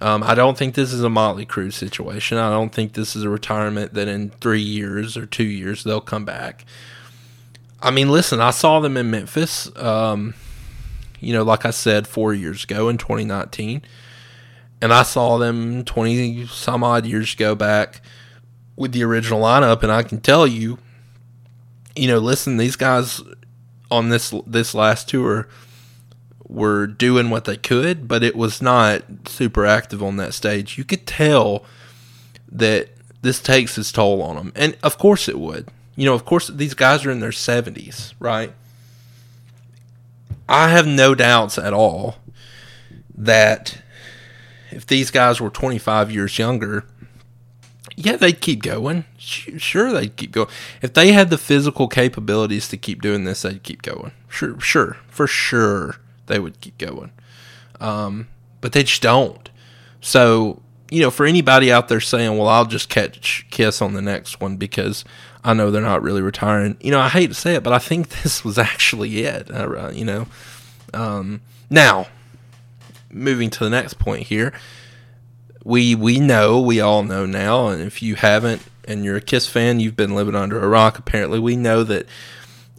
Um, 0.00 0.22
I 0.22 0.34
don't 0.34 0.56
think 0.56 0.74
this 0.74 0.92
is 0.92 1.02
a 1.02 1.08
Motley 1.08 1.44
Crue 1.44 1.72
situation. 1.72 2.38
I 2.38 2.50
don't 2.50 2.72
think 2.72 2.92
this 2.92 3.16
is 3.16 3.24
a 3.24 3.28
retirement 3.28 3.94
that 3.94 4.08
in 4.08 4.30
three 4.30 4.60
years 4.62 5.16
or 5.16 5.26
two 5.26 5.44
years 5.44 5.84
they'll 5.84 6.00
come 6.00 6.24
back. 6.24 6.64
I 7.80 7.90
mean, 7.90 8.10
listen, 8.10 8.40
I 8.40 8.50
saw 8.50 8.80
them 8.80 8.96
in 8.96 9.10
Memphis, 9.10 9.74
um, 9.76 10.34
you 11.20 11.32
know, 11.32 11.42
like 11.42 11.64
I 11.64 11.70
said, 11.70 12.08
four 12.08 12.34
years 12.34 12.64
ago 12.64 12.88
in 12.88 12.98
2019. 12.98 13.82
And 14.80 14.92
I 14.92 15.02
saw 15.02 15.38
them 15.38 15.84
20 15.84 16.46
some 16.46 16.84
odd 16.84 17.06
years 17.06 17.34
ago 17.34 17.54
back 17.54 18.00
with 18.76 18.92
the 18.92 19.02
original 19.04 19.40
lineup. 19.40 19.82
And 19.82 19.90
I 19.90 20.02
can 20.02 20.20
tell 20.20 20.46
you, 20.46 20.78
you 21.96 22.06
know, 22.08 22.18
listen, 22.18 22.56
these 22.56 22.76
guys 22.76 23.20
on 23.90 24.08
this 24.08 24.34
this 24.46 24.74
last 24.74 25.08
tour 25.08 25.48
were 26.46 26.86
doing 26.86 27.30
what 27.30 27.44
they 27.44 27.56
could, 27.56 28.08
but 28.08 28.22
it 28.22 28.36
was 28.36 28.62
not 28.62 29.02
super 29.26 29.66
active 29.66 30.02
on 30.02 30.16
that 30.16 30.34
stage. 30.34 30.78
You 30.78 30.84
could 30.84 31.06
tell 31.06 31.64
that 32.50 32.88
this 33.22 33.40
takes 33.40 33.76
its 33.76 33.92
toll 33.92 34.22
on 34.22 34.36
them, 34.36 34.52
and 34.54 34.76
of 34.82 34.96
course 34.96 35.28
it 35.28 35.38
would. 35.38 35.68
You 35.98 36.04
know, 36.04 36.14
of 36.14 36.24
course 36.24 36.46
these 36.46 36.74
guys 36.74 37.04
are 37.04 37.10
in 37.10 37.18
their 37.18 37.32
seventies, 37.32 38.14
right? 38.20 38.52
I 40.48 40.68
have 40.68 40.86
no 40.86 41.16
doubts 41.16 41.58
at 41.58 41.72
all 41.72 42.18
that 43.16 43.82
if 44.70 44.86
these 44.86 45.10
guys 45.10 45.40
were 45.40 45.50
25 45.50 46.12
years 46.12 46.38
younger, 46.38 46.84
yeah, 47.96 48.14
they'd 48.14 48.40
keep 48.40 48.62
going. 48.62 49.06
Sure, 49.18 49.90
they'd 49.92 50.14
keep 50.14 50.30
going. 50.30 50.46
If 50.82 50.94
they 50.94 51.10
had 51.10 51.30
the 51.30 51.36
physical 51.36 51.88
capabilities 51.88 52.68
to 52.68 52.76
keep 52.76 53.02
doing 53.02 53.24
this, 53.24 53.42
they'd 53.42 53.64
keep 53.64 53.82
going. 53.82 54.12
Sure, 54.28 54.60
sure, 54.60 54.98
for 55.08 55.26
sure, 55.26 55.96
they 56.26 56.38
would 56.38 56.60
keep 56.60 56.78
going. 56.78 57.10
Um, 57.80 58.28
but 58.60 58.70
they 58.70 58.84
just 58.84 59.02
don't. 59.02 59.50
So, 60.00 60.62
you 60.90 61.00
know, 61.00 61.10
for 61.10 61.26
anybody 61.26 61.70
out 61.70 61.88
there 61.88 62.00
saying, 62.00 62.36
well, 62.36 62.48
I'll 62.48 62.64
just 62.64 62.88
catch 62.88 63.46
Kiss 63.50 63.82
on 63.82 63.94
the 63.94 64.02
next 64.02 64.40
one 64.40 64.56
because 64.56 65.04
I 65.44 65.54
know 65.54 65.70
they're 65.70 65.82
not 65.82 66.02
really 66.02 66.22
retiring, 66.22 66.76
you 66.80 66.90
know, 66.90 67.00
I 67.00 67.08
hate 67.08 67.28
to 67.28 67.34
say 67.34 67.54
it, 67.54 67.62
but 67.62 67.72
I 67.72 67.78
think 67.78 68.08
this 68.22 68.44
was 68.44 68.58
actually 68.58 69.20
it. 69.20 69.50
Uh, 69.50 69.90
you 69.92 70.04
know, 70.04 70.26
um, 70.94 71.40
now, 71.70 72.08
moving 73.10 73.50
to 73.50 73.64
the 73.64 73.70
next 73.70 73.98
point 73.98 74.26
here 74.26 74.52
we 75.68 75.94
we 75.94 76.18
know, 76.18 76.58
we 76.58 76.80
all 76.80 77.02
know 77.02 77.26
now, 77.26 77.68
and 77.68 77.82
if 77.82 78.02
you 78.02 78.14
haven't, 78.14 78.62
and 78.86 79.04
you're 79.04 79.16
a 79.16 79.20
Kiss 79.20 79.46
fan, 79.46 79.80
you've 79.80 79.96
been 79.96 80.14
living 80.14 80.34
under 80.34 80.58
a 80.62 80.66
rock. 80.66 80.98
Apparently, 80.98 81.38
we 81.38 81.56
know 81.56 81.84
that 81.84 82.06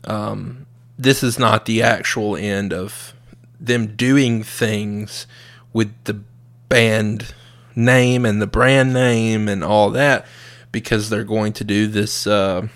um, 0.05 0.65
this 0.97 1.21
is 1.21 1.37
not 1.37 1.65
the 1.65 1.83
actual 1.83 2.35
end 2.35 2.73
of 2.73 3.13
them 3.59 3.95
doing 3.95 4.41
things 4.41 5.27
with 5.71 5.93
the 6.05 6.19
band 6.67 7.35
name 7.75 8.25
and 8.25 8.41
the 8.41 8.47
brand 8.47 8.93
name 8.93 9.47
and 9.47 9.63
all 9.63 9.89
that, 9.91 10.25
because 10.71 11.09
they're 11.09 11.23
going 11.23 11.53
to 11.53 11.63
do 11.63 11.87
this 11.87 12.27
uh, 12.27 12.67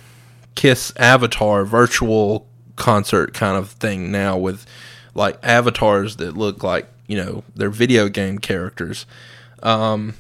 Kiss 0.56 0.94
Avatar 0.98 1.66
virtual 1.66 2.48
concert 2.76 3.34
kind 3.34 3.58
of 3.58 3.70
thing 3.72 4.12
now 4.12 4.38
with 4.38 4.66
like 5.14 5.38
avatars 5.44 6.16
that 6.16 6.36
look 6.36 6.64
like 6.64 6.88
you 7.06 7.16
know 7.16 7.44
they're 7.56 7.70
video 7.70 8.10
game 8.10 8.40
characters 8.40 9.06
um, 9.62 10.16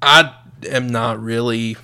I 0.00 0.34
am 0.68 0.88
not 0.88 1.20
really 1.20 1.76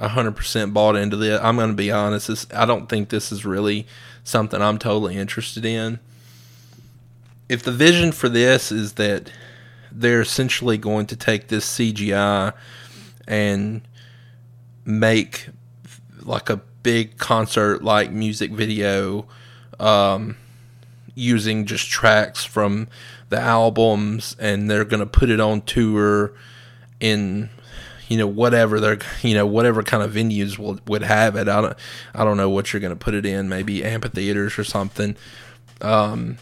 100% 0.00 0.72
bought 0.72 0.96
into 0.96 1.16
this. 1.16 1.40
I'm 1.42 1.56
going 1.56 1.70
to 1.70 1.76
be 1.76 1.90
honest. 1.90 2.28
This, 2.28 2.46
I 2.54 2.64
don't 2.64 2.88
think 2.88 3.08
this 3.08 3.30
is 3.32 3.44
really 3.44 3.86
something 4.24 4.62
I'm 4.62 4.78
totally 4.78 5.16
interested 5.16 5.64
in. 5.64 5.98
If 7.48 7.62
the 7.62 7.72
vision 7.72 8.12
for 8.12 8.28
this 8.28 8.70
is 8.70 8.94
that 8.94 9.30
they're 9.92 10.20
essentially 10.20 10.78
going 10.78 11.06
to 11.06 11.16
take 11.16 11.48
this 11.48 11.66
CGI 11.66 12.52
and 13.26 13.82
make 14.84 15.48
like 16.22 16.50
a 16.50 16.56
big 16.82 17.18
concert 17.18 17.82
like 17.82 18.10
music 18.10 18.50
video 18.50 19.26
um, 19.78 20.36
using 21.14 21.66
just 21.66 21.88
tracks 21.88 22.44
from 22.44 22.88
the 23.28 23.38
albums 23.38 24.36
and 24.38 24.70
they're 24.70 24.84
going 24.84 25.00
to 25.00 25.06
put 25.06 25.30
it 25.30 25.40
on 25.40 25.62
tour 25.62 26.32
in 26.98 27.48
you 28.08 28.16
know 28.16 28.26
whatever 28.26 28.80
they're 28.80 28.98
you 29.22 29.34
know 29.34 29.46
whatever 29.46 29.82
kind 29.82 30.02
of 30.02 30.12
venues 30.12 30.58
will, 30.58 30.78
would 30.86 31.02
have 31.02 31.36
it. 31.36 31.48
I 31.48 31.60
don't 31.60 31.76
i 32.14 32.24
don't 32.24 32.36
know 32.36 32.50
what 32.50 32.72
you're 32.72 32.80
going 32.80 32.92
to 32.92 32.96
put 32.96 33.14
it 33.14 33.24
in 33.24 33.48
maybe 33.48 33.84
amphitheaters 33.84 34.58
or 34.58 34.64
something. 34.64 35.16
Um 35.80 36.38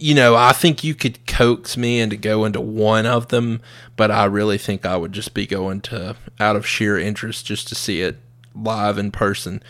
you 0.00 0.14
know 0.14 0.34
i 0.34 0.52
think 0.52 0.82
you 0.82 0.94
could 0.94 1.26
coax 1.26 1.76
me 1.76 2.00
into 2.00 2.16
going 2.16 2.52
to 2.52 2.60
one 2.60 3.06
of 3.06 3.28
them 3.28 3.60
but 3.96 4.10
i 4.10 4.24
really 4.24 4.58
think 4.58 4.84
i 4.86 4.96
would 4.96 5.12
just 5.12 5.34
be 5.34 5.46
going 5.46 5.80
to 5.80 6.16
out 6.38 6.56
of 6.56 6.66
sheer 6.66 6.98
interest 6.98 7.46
just 7.46 7.68
to 7.68 7.74
see 7.74 8.00
it 8.00 8.16
live 8.54 8.98
in 8.98 9.10
person 9.10 9.62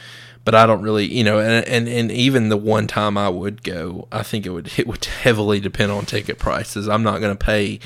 but 0.45 0.55
I 0.55 0.67
don't 0.67 0.83
really, 0.83 1.05
you 1.05 1.23
know, 1.23 1.39
and, 1.39 1.67
and 1.67 1.87
and 1.87 2.11
even 2.11 2.49
the 2.49 2.57
one 2.57 2.87
time 2.87 3.19
I 3.19 3.29
would 3.29 3.63
go, 3.63 4.09
I 4.11 4.23
think 4.23 4.47
it 4.47 4.51
would 4.51 4.79
it 4.79 4.87
would 4.87 5.05
heavily 5.05 5.61
depend 5.61 5.93
on 5.93 6.07
ticket 6.07 6.39
prices. 6.39 6.89
I'm 6.89 7.03
not 7.03 7.21
going 7.21 7.37
to 7.37 7.45
pay, 7.45 7.79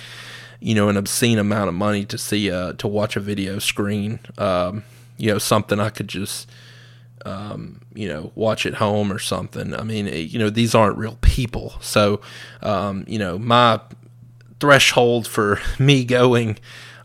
you 0.60 0.74
know, 0.74 0.88
an 0.88 0.96
obscene 0.96 1.38
amount 1.38 1.68
of 1.68 1.74
money 1.74 2.04
to 2.06 2.16
see 2.18 2.50
uh 2.50 2.74
to 2.74 2.88
watch 2.88 3.16
a 3.16 3.20
video 3.20 3.58
screen. 3.58 4.20
Um, 4.38 4.84
you 5.16 5.30
know, 5.30 5.38
something 5.38 5.80
I 5.80 5.90
could 5.90 6.08
just 6.08 6.48
um, 7.24 7.80
you 7.94 8.08
know, 8.08 8.32
watch 8.34 8.66
at 8.66 8.74
home 8.74 9.12
or 9.12 9.18
something. 9.18 9.74
I 9.74 9.82
mean, 9.82 10.06
eh, 10.06 10.16
you 10.16 10.38
know, 10.38 10.50
these 10.50 10.74
aren't 10.74 10.98
real 10.98 11.18
people. 11.20 11.74
So, 11.80 12.20
um, 12.62 13.04
you 13.08 13.18
know, 13.18 13.38
my 13.38 13.80
threshold 14.60 15.26
for 15.26 15.60
me 15.78 16.04
going 16.04 16.58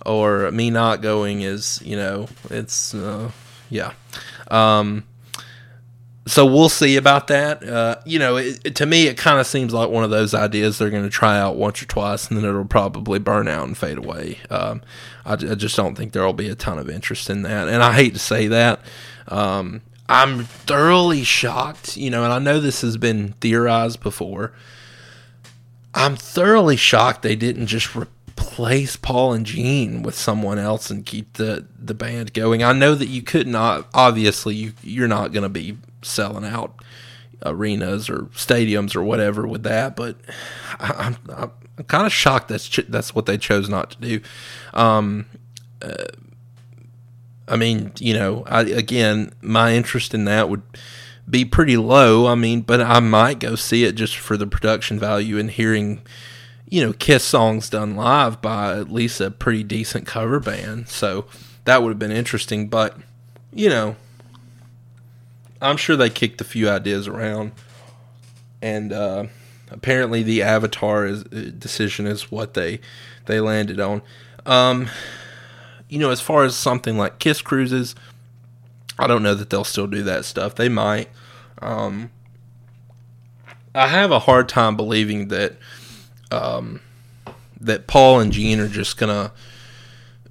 or 0.06 0.52
me 0.52 0.70
not 0.70 1.02
going 1.02 1.42
is, 1.42 1.82
you 1.84 1.96
know, 1.96 2.28
it's, 2.50 2.94
uh, 2.94 3.32
yeah. 3.70 3.94
Um, 4.50 5.04
so 6.30 6.46
we'll 6.46 6.70
see 6.70 6.96
about 6.96 7.28
that. 7.28 7.64
Uh, 7.64 7.98
you 8.06 8.20
know, 8.20 8.38
it, 8.38 8.60
it, 8.64 8.76
to 8.76 8.86
me, 8.86 9.08
it 9.08 9.18
kind 9.18 9.40
of 9.40 9.48
seems 9.48 9.74
like 9.74 9.90
one 9.90 10.04
of 10.04 10.10
those 10.10 10.34
ideas 10.34 10.78
they're 10.78 10.92
going 10.92 11.04
to 11.04 11.10
try 11.10 11.40
out 11.40 11.56
once 11.56 11.82
or 11.82 11.86
twice, 11.86 12.28
and 12.28 12.38
then 12.38 12.46
it'll 12.46 12.66
probably 12.66 13.20
burn 13.20 13.48
out 13.48 13.68
and 13.68 13.78
fade 13.78 13.98
away. 13.98 14.38
Um, 14.50 14.82
I, 15.26 15.34
I, 15.34 15.56
just 15.56 15.76
don't 15.76 15.96
think 15.96 16.14
there 16.14 16.24
will 16.24 16.34
be 16.34 16.50
a 16.50 16.56
ton 16.56 16.78
of 16.78 16.90
interest 16.90 17.30
in 17.30 17.42
that, 17.44 17.68
and 17.68 17.82
I 17.82 17.94
hate 17.94 18.14
to 18.14 18.20
say 18.20 18.48
that. 18.48 18.80
Um, 19.28 19.82
I'm 20.10 20.44
thoroughly 20.44 21.24
shocked, 21.24 21.96
you 21.96 22.10
know, 22.10 22.24
and 22.24 22.34
I 22.34 22.40
know 22.40 22.60
this 22.60 22.82
has 22.82 22.98
been 22.98 23.34
theorized 23.34 24.02
before. 24.02 24.54
I'm 25.94 26.16
thoroughly 26.16 26.76
shocked 26.76 27.22
they 27.22 27.36
didn't 27.36 27.68
just 27.68 27.96
replace 27.96 28.96
Paul 28.96 29.34
and 29.34 29.46
Gene 29.46 30.02
with 30.02 30.16
someone 30.16 30.58
else 30.58 30.90
and 30.90 31.06
keep 31.06 31.34
the 31.34 31.68
the 31.78 31.94
band 31.94 32.34
going. 32.34 32.64
I 32.64 32.74
know 32.74 32.96
that 32.96 33.08
you 33.08 33.22
could 33.22 33.48
not 33.48 33.88
obviously 33.94 34.56
you 34.56 34.74
you're 34.82 35.08
not 35.08 35.32
going 35.32 35.44
to 35.44 35.50
be 35.50 35.78
selling 36.02 36.44
out 36.46 36.74
arenas 37.46 38.10
or 38.10 38.24
stadiums 38.34 38.96
or 38.96 39.04
whatever 39.04 39.48
with 39.48 39.62
that. 39.64 39.96
But 39.96 40.18
I, 40.80 41.08
am 41.08 41.18
I'm, 41.30 41.52
I'm 41.78 41.84
kind 41.84 42.08
of 42.08 42.14
shocked 42.14 42.48
that's 42.48 42.68
ch- 42.68 42.88
that's 42.90 43.14
what 43.14 43.28
they 43.28 43.38
chose 43.38 43.70
not 43.70 43.92
to 43.92 43.98
do. 44.02 44.22
Um, 44.74 45.28
uh, 45.84 46.06
I 47.50 47.56
mean, 47.56 47.92
you 48.00 48.14
know, 48.14 48.44
I, 48.48 48.62
again, 48.62 49.32
my 49.42 49.74
interest 49.74 50.14
in 50.14 50.26
that 50.26 50.50
would 50.50 50.62
be 51.30 51.46
pretty 51.46 51.78
low. 51.78 52.28
I 52.28 52.36
mean, 52.36 52.62
but 52.62 52.82
I 52.82 53.00
might 53.00 53.40
go 53.40 53.56
see 53.56 53.84
it 53.84 53.94
just 53.94 54.18
for 54.18 54.38
the 54.38 54.48
production 54.48 55.00
value 55.00 55.38
and 55.38 55.50
hearing, 55.50 56.02
you 56.68 56.84
know, 56.84 56.94
Kiss 56.94 57.24
songs 57.24 57.70
done 57.70 57.96
live 57.96 58.42
by 58.42 58.78
at 58.78 58.92
least 58.92 59.22
a 59.22 59.32
pretty 59.32 59.64
decent 59.64 60.06
cover 60.06 60.40
band. 60.40 60.88
So 60.88 61.26
that 61.66 61.82
would 61.82 61.90
have 61.90 62.00
been 62.00 62.12
interesting. 62.12 62.68
But, 62.68 62.98
you 63.54 63.70
know, 63.70 63.96
I'm 65.62 65.78
sure 65.78 65.96
they 65.96 66.10
kicked 66.10 66.40
a 66.42 66.46
few 66.46 66.70
ideas 66.70 67.08
around, 67.08 67.52
and 68.62 68.94
uh, 68.94 69.26
apparently 69.70 70.24
the 70.24 70.42
Avatar 70.42 71.06
is, 71.06 71.24
uh, 71.26 71.52
decision 71.58 72.08
is 72.08 72.32
what 72.32 72.54
they 72.54 72.80
they 73.26 73.40
landed 73.42 73.80
on. 73.80 74.02
Um, 74.46 74.90
you 75.90 75.98
know, 75.98 76.12
as 76.12 76.22
far 76.22 76.44
as 76.44 76.56
something 76.56 76.98
like 76.98 77.20
Kiss 77.20 77.42
cruises, 77.42 77.96
I 78.98 79.08
don't 79.08 79.24
know 79.24 79.34
that 79.34 79.50
they'll 79.50 79.64
still 79.64 79.88
do 79.88 80.04
that 80.04 80.24
stuff. 80.24 80.56
They 80.56 80.70
might. 80.70 81.10
Um, 81.62 82.12
I 83.74 83.88
have 83.88 84.12
a 84.12 84.20
hard 84.20 84.48
time 84.48 84.78
believing 84.78 85.30
that 85.30 85.56
um, 86.32 86.80
that 87.60 87.88
Paul 87.88 88.20
and 88.20 88.32
Gene 88.32 88.60
are 88.60 88.68
just 88.68 88.98
gonna, 88.98 89.32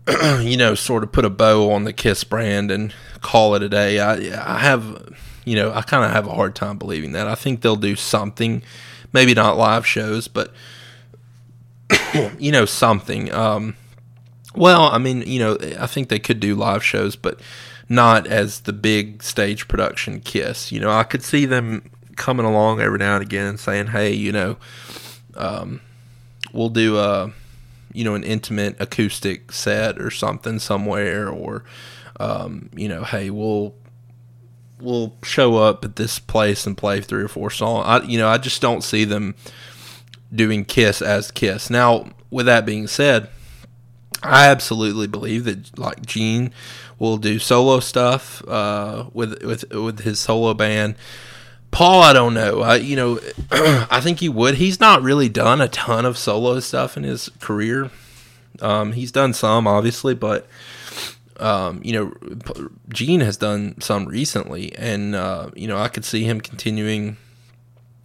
you 0.41 0.57
know, 0.57 0.75
sort 0.75 1.03
of 1.03 1.13
put 1.13 1.25
a 1.25 1.31
bow 1.31 1.71
on 1.73 1.85
the 1.85 1.93
Kiss 1.93 2.25
brand 2.25 2.71
and 2.71 2.95
call 3.21 3.55
it 3.55 3.63
a 3.63 3.69
day. 3.69 3.99
I 4.01 4.15
I 4.57 4.59
have 4.61 5.15
you 5.45 5.57
know 5.57 5.73
I 5.73 5.83
kind 5.83 6.05
of 6.05 6.13
have 6.13 6.27
a 6.27 6.35
hard 6.35 6.55
time 6.55 6.79
believing 6.79 7.13
that. 7.13 7.27
I 7.27 7.35
think 7.35 7.63
they'll 7.63 7.77
do 7.77 7.97
something, 7.97 8.63
maybe 9.13 9.35
not 9.35 9.57
live 9.57 9.87
shows, 9.87 10.29
but 10.29 10.53
you 12.39 12.53
know 12.53 12.65
something. 12.65 13.33
Um, 13.33 13.77
well, 14.55 14.83
I 14.83 14.99
mean, 14.99 15.23
you 15.23 15.39
know, 15.39 15.59
I 15.79 15.87
think 15.87 16.09
they 16.09 16.19
could 16.19 16.41
do 16.41 16.55
live 16.55 16.85
shows, 16.85 17.17
but 17.17 17.41
not 17.89 18.27
as 18.27 18.61
the 18.61 18.73
big 18.73 19.23
stage 19.23 19.69
production 19.69 20.21
Kiss. 20.21 20.73
You 20.73 20.81
know, 20.81 20.91
I 20.91 21.05
could 21.05 21.23
see 21.23 21.47
them 21.47 21.91
coming 22.17 22.47
along 22.47 22.81
every 22.81 22.99
now 22.99 23.15
and 23.15 23.23
again 23.23 23.47
and 23.47 23.61
saying, 23.61 23.89
"Hey, 23.89 24.13
you 24.13 24.33
know, 24.33 24.57
um, 25.35 25.81
we'll 26.53 26.71
do 26.71 26.99
a." 26.99 27.33
you 27.95 28.05
know 28.05 28.15
an 28.15 28.23
intimate 28.23 28.77
acoustic 28.79 29.51
set 29.51 29.99
or 29.99 30.11
something 30.11 30.59
somewhere 30.59 31.27
or 31.27 31.65
um, 32.21 32.71
you 32.75 32.89
know, 32.89 33.05
hey, 33.05 33.31
we'll 33.31 33.75
we'll 34.81 35.17
show 35.23 35.57
up 35.57 35.85
at 35.85 35.97
this 35.97 36.19
place 36.19 36.67
and 36.67 36.77
play 36.77 37.01
three 37.01 37.23
or 37.23 37.29
four 37.29 37.51
songs. 37.51 37.85
I, 37.87 38.03
you 38.03 38.19
know, 38.19 38.29
I 38.29 38.39
just 38.39 38.61
don't 38.61 38.83
see 38.83 39.05
them 39.05 39.35
doing 40.33 40.65
Kiss 40.65 41.03
as 41.03 41.31
Kiss. 41.31 41.71
Now, 41.71 42.11
with 42.31 42.47
that 42.47 42.67
being 42.67 42.87
said, 42.87 43.29
I 44.23 44.47
absolutely 44.47 45.07
believe 45.07 45.45
that 45.45 45.79
like 45.79 46.05
Gene 46.05 46.53
will 46.99 47.17
do 47.17 47.39
solo 47.39 47.81
stuff 47.81 48.47
uh, 48.49 49.07
with 49.13 49.43
with 49.43 49.73
with 49.73 50.01
his 50.01 50.19
solo 50.19 50.55
band. 50.55 50.97
Paul, 51.71 52.03
I 52.03 52.13
don't 52.13 52.35
know. 52.35 52.63
I, 52.63 52.77
you 52.77 52.97
know, 52.97 53.21
I 53.51 54.01
think 54.01 54.21
he 54.21 54.29
would. 54.29 54.55
He's 54.55 54.81
not 54.81 55.03
really 55.03 55.29
done 55.29 55.61
a 55.61 55.69
ton 55.69 56.07
of 56.07 56.17
solo 56.17 56.61
stuff 56.61 56.97
in 56.97 57.03
his 57.03 57.29
career. 57.41 57.91
Um, 58.61 58.93
he's 58.93 59.13
done 59.13 59.35
some, 59.35 59.67
obviously, 59.67 60.15
but 60.15 60.47
um, 61.39 61.81
you 61.85 61.93
know, 61.93 62.15
Gene 62.89 63.21
has 63.21 63.37
done 63.37 63.81
some 63.81 64.07
recently, 64.07 64.75
and 64.77 65.15
uh, 65.15 65.51
you 65.55 65.69
know, 65.69 65.79
I 65.79 65.89
could 65.89 66.05
see 66.05 66.25
him 66.25 66.41
continuing. 66.41 67.17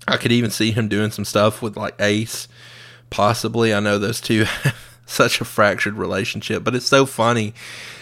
I 0.08 0.18
could 0.18 0.34
even 0.34 0.52
see 0.52 0.72
him 0.72 0.90
doing 0.90 1.12
some 1.12 1.26
stuff 1.26 1.62
with 1.62 1.78
like 1.78 1.96
Ace, 2.00 2.48
possibly. 3.10 3.74
I 3.74 3.80
know 3.80 3.98
those 3.98 4.22
two 4.22 4.46
such 5.06 5.42
a 5.42 5.46
fractured 5.46 5.96
relationship, 5.96 6.64
but 6.64 6.76
it's 6.76 6.88
so 6.88 7.06
funny 7.06 7.54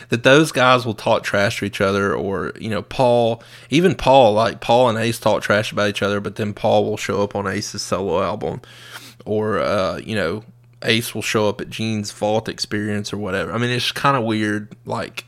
that 0.09 0.23
those 0.23 0.51
guys 0.51 0.85
will 0.85 0.93
talk 0.93 1.23
trash 1.23 1.59
to 1.59 1.65
each 1.65 1.79
other, 1.79 2.13
or 2.13 2.51
you 2.59 2.69
know, 2.69 2.81
Paul, 2.81 3.41
even 3.69 3.95
Paul, 3.95 4.33
like 4.33 4.59
Paul 4.59 4.89
and 4.89 4.97
Ace 4.97 5.19
talk 5.19 5.41
trash 5.41 5.71
about 5.71 5.89
each 5.89 6.03
other, 6.03 6.19
but 6.19 6.35
then 6.35 6.53
Paul 6.53 6.85
will 6.85 6.97
show 6.97 7.23
up 7.23 7.35
on 7.35 7.47
Ace's 7.47 7.81
solo 7.81 8.21
album, 8.21 8.61
or 9.25 9.59
uh, 9.59 9.97
you 9.97 10.15
know, 10.15 10.43
Ace 10.83 11.15
will 11.15 11.21
show 11.21 11.47
up 11.47 11.61
at 11.61 11.69
Gene's 11.69 12.11
Vault 12.11 12.49
Experience 12.49 13.13
or 13.13 13.17
whatever. 13.17 13.53
I 13.53 13.57
mean, 13.57 13.69
it's 13.69 13.91
kind 13.91 14.17
of 14.17 14.23
weird, 14.23 14.75
like 14.85 15.25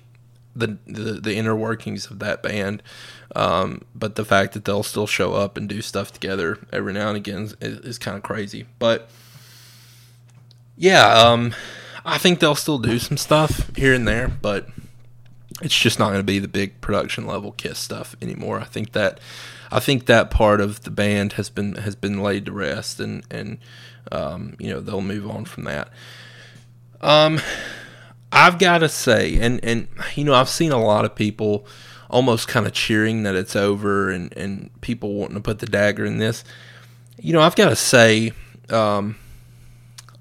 the, 0.56 0.78
the, 0.86 1.14
the 1.14 1.36
inner 1.36 1.56
workings 1.56 2.10
of 2.10 2.20
that 2.20 2.44
band. 2.44 2.84
Um, 3.36 3.82
but 3.96 4.16
the 4.16 4.26
fact 4.26 4.54
that 4.54 4.66
they'll 4.66 4.84
still 4.84 5.08
show 5.08 5.34
up 5.34 5.58
and 5.58 5.68
do 5.68 5.82
stuff 5.82 6.12
together 6.12 6.60
every 6.72 6.94
now 6.94 7.08
and 7.08 7.18
again 7.18 7.50
is, 7.62 7.80
is 7.80 7.98
kind 7.98 8.18
of 8.18 8.22
crazy. 8.24 8.68
But 8.78 9.10
yeah, 10.76 11.08
um, 11.08 11.54
I 12.06 12.18
think 12.18 12.40
they'll 12.40 12.56
still 12.56 12.80
do 12.80 13.00
some 13.00 13.18
stuff 13.18 13.76
here 13.76 13.94
and 13.94 14.08
there, 14.08 14.28
but 14.28 14.68
it's 15.62 15.78
just 15.78 16.00
not 16.00 16.08
going 16.08 16.20
to 16.20 16.24
be 16.24 16.40
the 16.40 16.48
big 16.48 16.82
production 16.82 17.26
level 17.26 17.52
Kiss 17.52 17.80
stuff 17.80 18.16
anymore. 18.22 18.60
I 18.60 18.66
think 18.66 18.92
that 18.94 19.20
I 19.72 19.80
think 19.80 20.06
that 20.06 20.30
part 20.30 20.62
of 20.62 20.84
the 20.84 20.92
band 20.92 21.34
has 21.34 21.50
been 21.50 21.76
has 21.76 21.96
been 21.96 22.22
laid 22.22 22.46
to 22.46 22.52
rest, 22.52 23.00
and 23.00 23.24
and 23.32 23.58
um, 24.12 24.56
you 24.60 24.70
know 24.70 24.80
they'll 24.80 25.02
move 25.02 25.30
on 25.30 25.46
from 25.46 25.64
that. 25.64 25.90
Um, 27.02 27.40
I've 28.32 28.60
got 28.60 28.80
to 28.80 28.90
say, 28.90 29.38
and 29.40 29.64
and 29.64 29.88
you 30.16 30.24
know 30.24 30.34
I've 30.34 30.50
seen 30.50 30.72
a 30.72 30.84
lot 30.84 31.06
of 31.06 31.16
people 31.16 31.66
almost 32.10 32.48
kind 32.48 32.66
of 32.66 32.74
cheering 32.74 33.24
that 33.24 33.36
it's 33.36 33.56
over, 33.56 34.10
and 34.10 34.36
and 34.36 34.70
people 34.82 35.14
wanting 35.14 35.36
to 35.36 35.42
put 35.42 35.60
the 35.60 35.66
dagger 35.66 36.06
in 36.06 36.18
this. 36.18 36.44
You 37.20 37.34
know 37.34 37.42
I've 37.42 37.56
got 37.56 37.70
to 37.70 37.76
say, 37.76 38.34
um, 38.70 39.16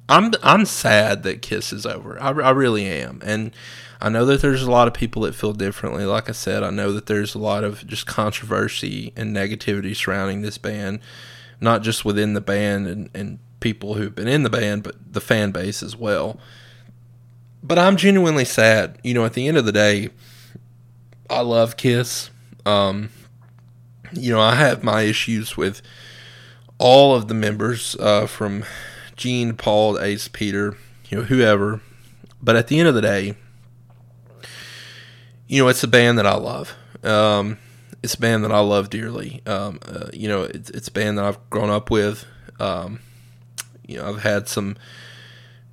I'm 0.09 0.33
I'm 0.43 0.65
sad 0.65 1.23
that 1.23 1.43
Kiss 1.43 1.73
is 1.73 1.87
over. 1.87 2.21
I, 2.21 2.31
I 2.31 2.51
really 2.51 2.87
am, 2.87 3.21
and 3.25 3.53
I 4.01 4.09
know 4.09 4.27
that 4.27 4.41
there's 4.41 4.63
a 4.63 4.71
lot 4.71 4.89
of 4.89 4.95
people 4.95 5.23
that 5.23 5.35
feel 5.35 5.53
differently. 5.53 6.05
Like 6.05 6.29
I 6.29 6.33
said, 6.33 6.63
I 6.63 6.71
know 6.71 6.93
that 6.93 7.07
there's 7.07 7.35
a 7.35 7.39
lot 7.39 7.63
of 7.63 7.87
just 7.87 8.05
controversy 8.05 9.13
and 9.17 9.35
negativity 9.35 9.95
surrounding 9.95 10.43
this 10.43 10.59
band, 10.59 10.99
not 11.61 11.83
just 11.83 12.05
within 12.05 12.35
the 12.35 12.41
band 12.41 12.89
and, 12.89 13.11
and 13.15 13.39
people 13.61 13.95
who've 13.95 14.15
been 14.15 14.27
in 14.27 14.43
the 14.43 14.51
band, 14.51 14.83
but 14.83 14.97
the 15.13 15.21
fan 15.21 15.53
base 15.53 15.85
as 15.85 15.97
well. 15.97 16.39
But 17.63 17.79
I'm 17.79 17.97
genuinely 17.97 18.45
sad. 18.45 18.99
You 19.05 19.15
know, 19.15 19.25
at 19.25 19.35
the 19.35 19.47
end 19.47 19.57
of 19.57 19.65
the 19.65 19.73
day, 19.73 20.11
I 21.31 21.41
love 21.43 21.77
Kiss. 21.77 22.31
Um, 22.67 23.11
you 24.13 24.33
know, 24.33 24.41
I 24.41 24.57
have 24.57 24.83
my 24.83 25.03
issues 25.03 25.57
with 25.57 25.81
all 26.79 27.15
of 27.15 27.29
the 27.29 27.35
members 27.35 27.95
uh, 28.01 28.27
from 28.27 28.65
Gene, 29.23 29.55
Paul, 29.55 30.01
Ace, 30.01 30.27
Peter, 30.27 30.77
you 31.09 31.19
know, 31.19 31.23
whoever. 31.23 31.81
But 32.43 32.57
at 32.57 32.67
the 32.67 32.81
end 32.81 32.89
of 32.89 32.97
the 32.97 33.01
day, 33.01 33.37
you 35.47 35.63
know, 35.63 35.69
it's 35.69 35.85
a 35.85 35.89
band 35.89 36.19
that 36.19 36.27
I 36.27 36.35
love. 36.35 36.75
Um, 37.05 37.59
it's 38.03 38.15
a 38.15 38.19
band 38.19 38.43
that 38.43 38.51
I 38.51 38.59
love 38.59 38.91
dearly. 38.91 39.41
Um, 39.47 39.79
uh, 39.87 40.09
you 40.13 40.27
know, 40.27 40.43
it's, 40.43 40.71
it's 40.71 40.89
a 40.89 40.91
band 40.91 41.19
that 41.19 41.25
I've 41.25 41.39
grown 41.51 41.71
up 41.71 41.89
with. 41.89 42.25
Um, 42.59 42.99
you 43.87 43.97
know, 43.97 44.09
I've 44.09 44.23
had 44.23 44.49
some, 44.49 44.77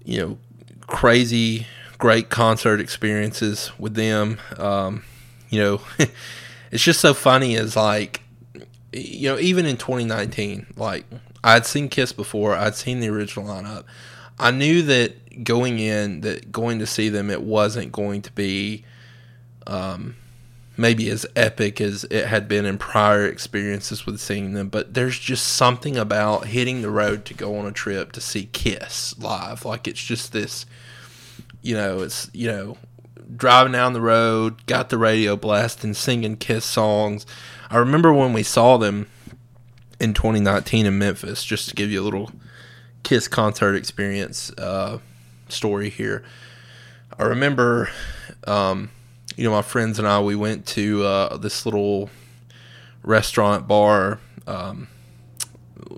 you 0.06 0.20
know, 0.22 0.38
crazy, 0.86 1.66
great 1.98 2.30
concert 2.30 2.80
experiences 2.80 3.72
with 3.80 3.96
them. 3.96 4.38
Um, 4.60 5.04
you 5.50 5.60
know, 5.60 5.82
it's 6.72 6.84
just 6.84 7.00
so 7.00 7.16
funny 7.16 7.56
as 7.56 7.76
like, 7.76 8.22
you 8.94 9.30
know, 9.30 9.40
even 9.40 9.66
in 9.66 9.76
2019, 9.76 10.68
like 10.78 11.06
I'd 11.44 11.66
seen 11.66 11.90
Kiss 11.90 12.12
before, 12.12 12.56
I'd 12.56 12.76
seen 12.76 13.00
the 13.00 13.10
original 13.10 13.46
lineup. 13.46 13.86
I 14.40 14.52
knew 14.52 14.82
that 14.84 15.44
going 15.44 15.80
in, 15.80 16.22
that 16.22 16.52
going 16.52 16.80
to 16.80 16.86
see 16.86 17.10
them, 17.10 17.30
it 17.30 17.42
wasn't 17.42 17.92
going 17.92 18.22
to 18.24 18.32
be 18.32 18.84
um, 19.68 20.16
maybe 20.78 21.10
as 21.10 21.26
epic 21.36 21.82
as 21.82 22.06
it 22.06 22.26
had 22.26 22.48
been 22.48 22.66
in 22.66 22.78
prior 22.78 23.26
experiences 23.26 24.06
with 24.06 24.20
seeing 24.20 24.54
them, 24.54 24.70
but 24.70 24.94
there's 24.94 25.20
just 25.20 25.46
something 25.46 25.98
about 25.98 26.48
hitting 26.48 26.82
the 26.82 26.90
road 26.90 27.26
to 27.26 27.34
go 27.34 27.58
on 27.58 27.66
a 27.66 27.72
trip 27.72 28.14
to 28.14 28.22
see 28.22 28.50
Kiss 28.54 29.18
live. 29.20 29.66
Like 29.66 29.88
it's 29.88 30.04
just 30.04 30.32
this, 30.32 30.66
you 31.62 31.76
know, 31.76 32.00
it's, 32.00 32.30
you 32.34 32.48
know, 32.48 32.78
driving 33.36 33.74
down 33.74 33.94
the 33.94 34.02
road, 34.02 34.66
got 34.66 34.90
the 34.90 34.98
radio 34.98 35.36
blasting, 35.36 35.94
singing 35.94 36.38
Kiss 36.38 36.64
songs. 36.64 37.26
I 37.70 37.78
remember 37.78 38.14
when 38.14 38.32
we 38.32 38.44
saw 38.44 38.78
them 38.78 39.08
in 40.00 40.14
2019 40.14 40.86
in 40.86 40.98
Memphis, 40.98 41.44
just 41.44 41.70
to 41.70 41.76
give 41.76 41.92
you 41.92 42.02
a 42.02 42.04
little 42.04 42.32
Kiss 43.04 43.28
concert 43.28 43.76
experience 43.76 44.52
uh, 44.58 45.00
story 45.48 45.90
here. 45.90 46.24
I 47.18 47.24
remember 47.24 47.90
um, 48.46 48.92
you 49.36 49.44
know, 49.44 49.52
my 49.52 49.62
friends 49.62 50.00
and 50.00 50.08
I, 50.08 50.20
we 50.20 50.36
went 50.36 50.66
to 50.68 51.04
uh, 51.04 51.38
this 51.38 51.66
little 51.66 52.10
restaurant, 53.04 53.68
bar, 53.68 54.20
um, 54.48 54.90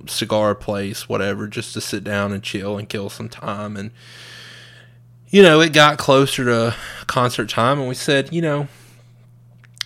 cigar 0.06 0.54
place, 0.54 1.10
whatever, 1.10 1.48
just 1.48 1.74
to 1.74 1.82
sit 1.82 2.04
down 2.04 2.34
and 2.34 2.44
chill 2.44 2.78
and 2.78 2.88
kill 2.88 3.10
some 3.10 3.30
time. 3.30 3.78
And, 3.78 3.90
you 5.30 5.42
know, 5.42 5.60
it 5.60 5.74
got 5.74 5.98
closer 5.98 6.46
to 6.46 6.76
concert 7.08 7.50
time, 7.50 7.80
and 7.80 7.88
we 7.88 7.96
said, 7.96 8.32
you 8.32 8.42
know, 8.42 8.68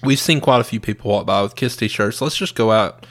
we've 0.04 0.20
seen 0.20 0.42
quite 0.42 0.60
a 0.60 0.66
few 0.66 0.80
people 0.80 1.12
walk 1.12 1.26
by 1.26 1.42
with 1.42 1.56
Kiss 1.56 1.78
t 1.78 1.88
shirts. 1.88 2.22
Let's 2.22 2.36
just 2.36 2.56
go 2.56 2.72
out 2.72 3.06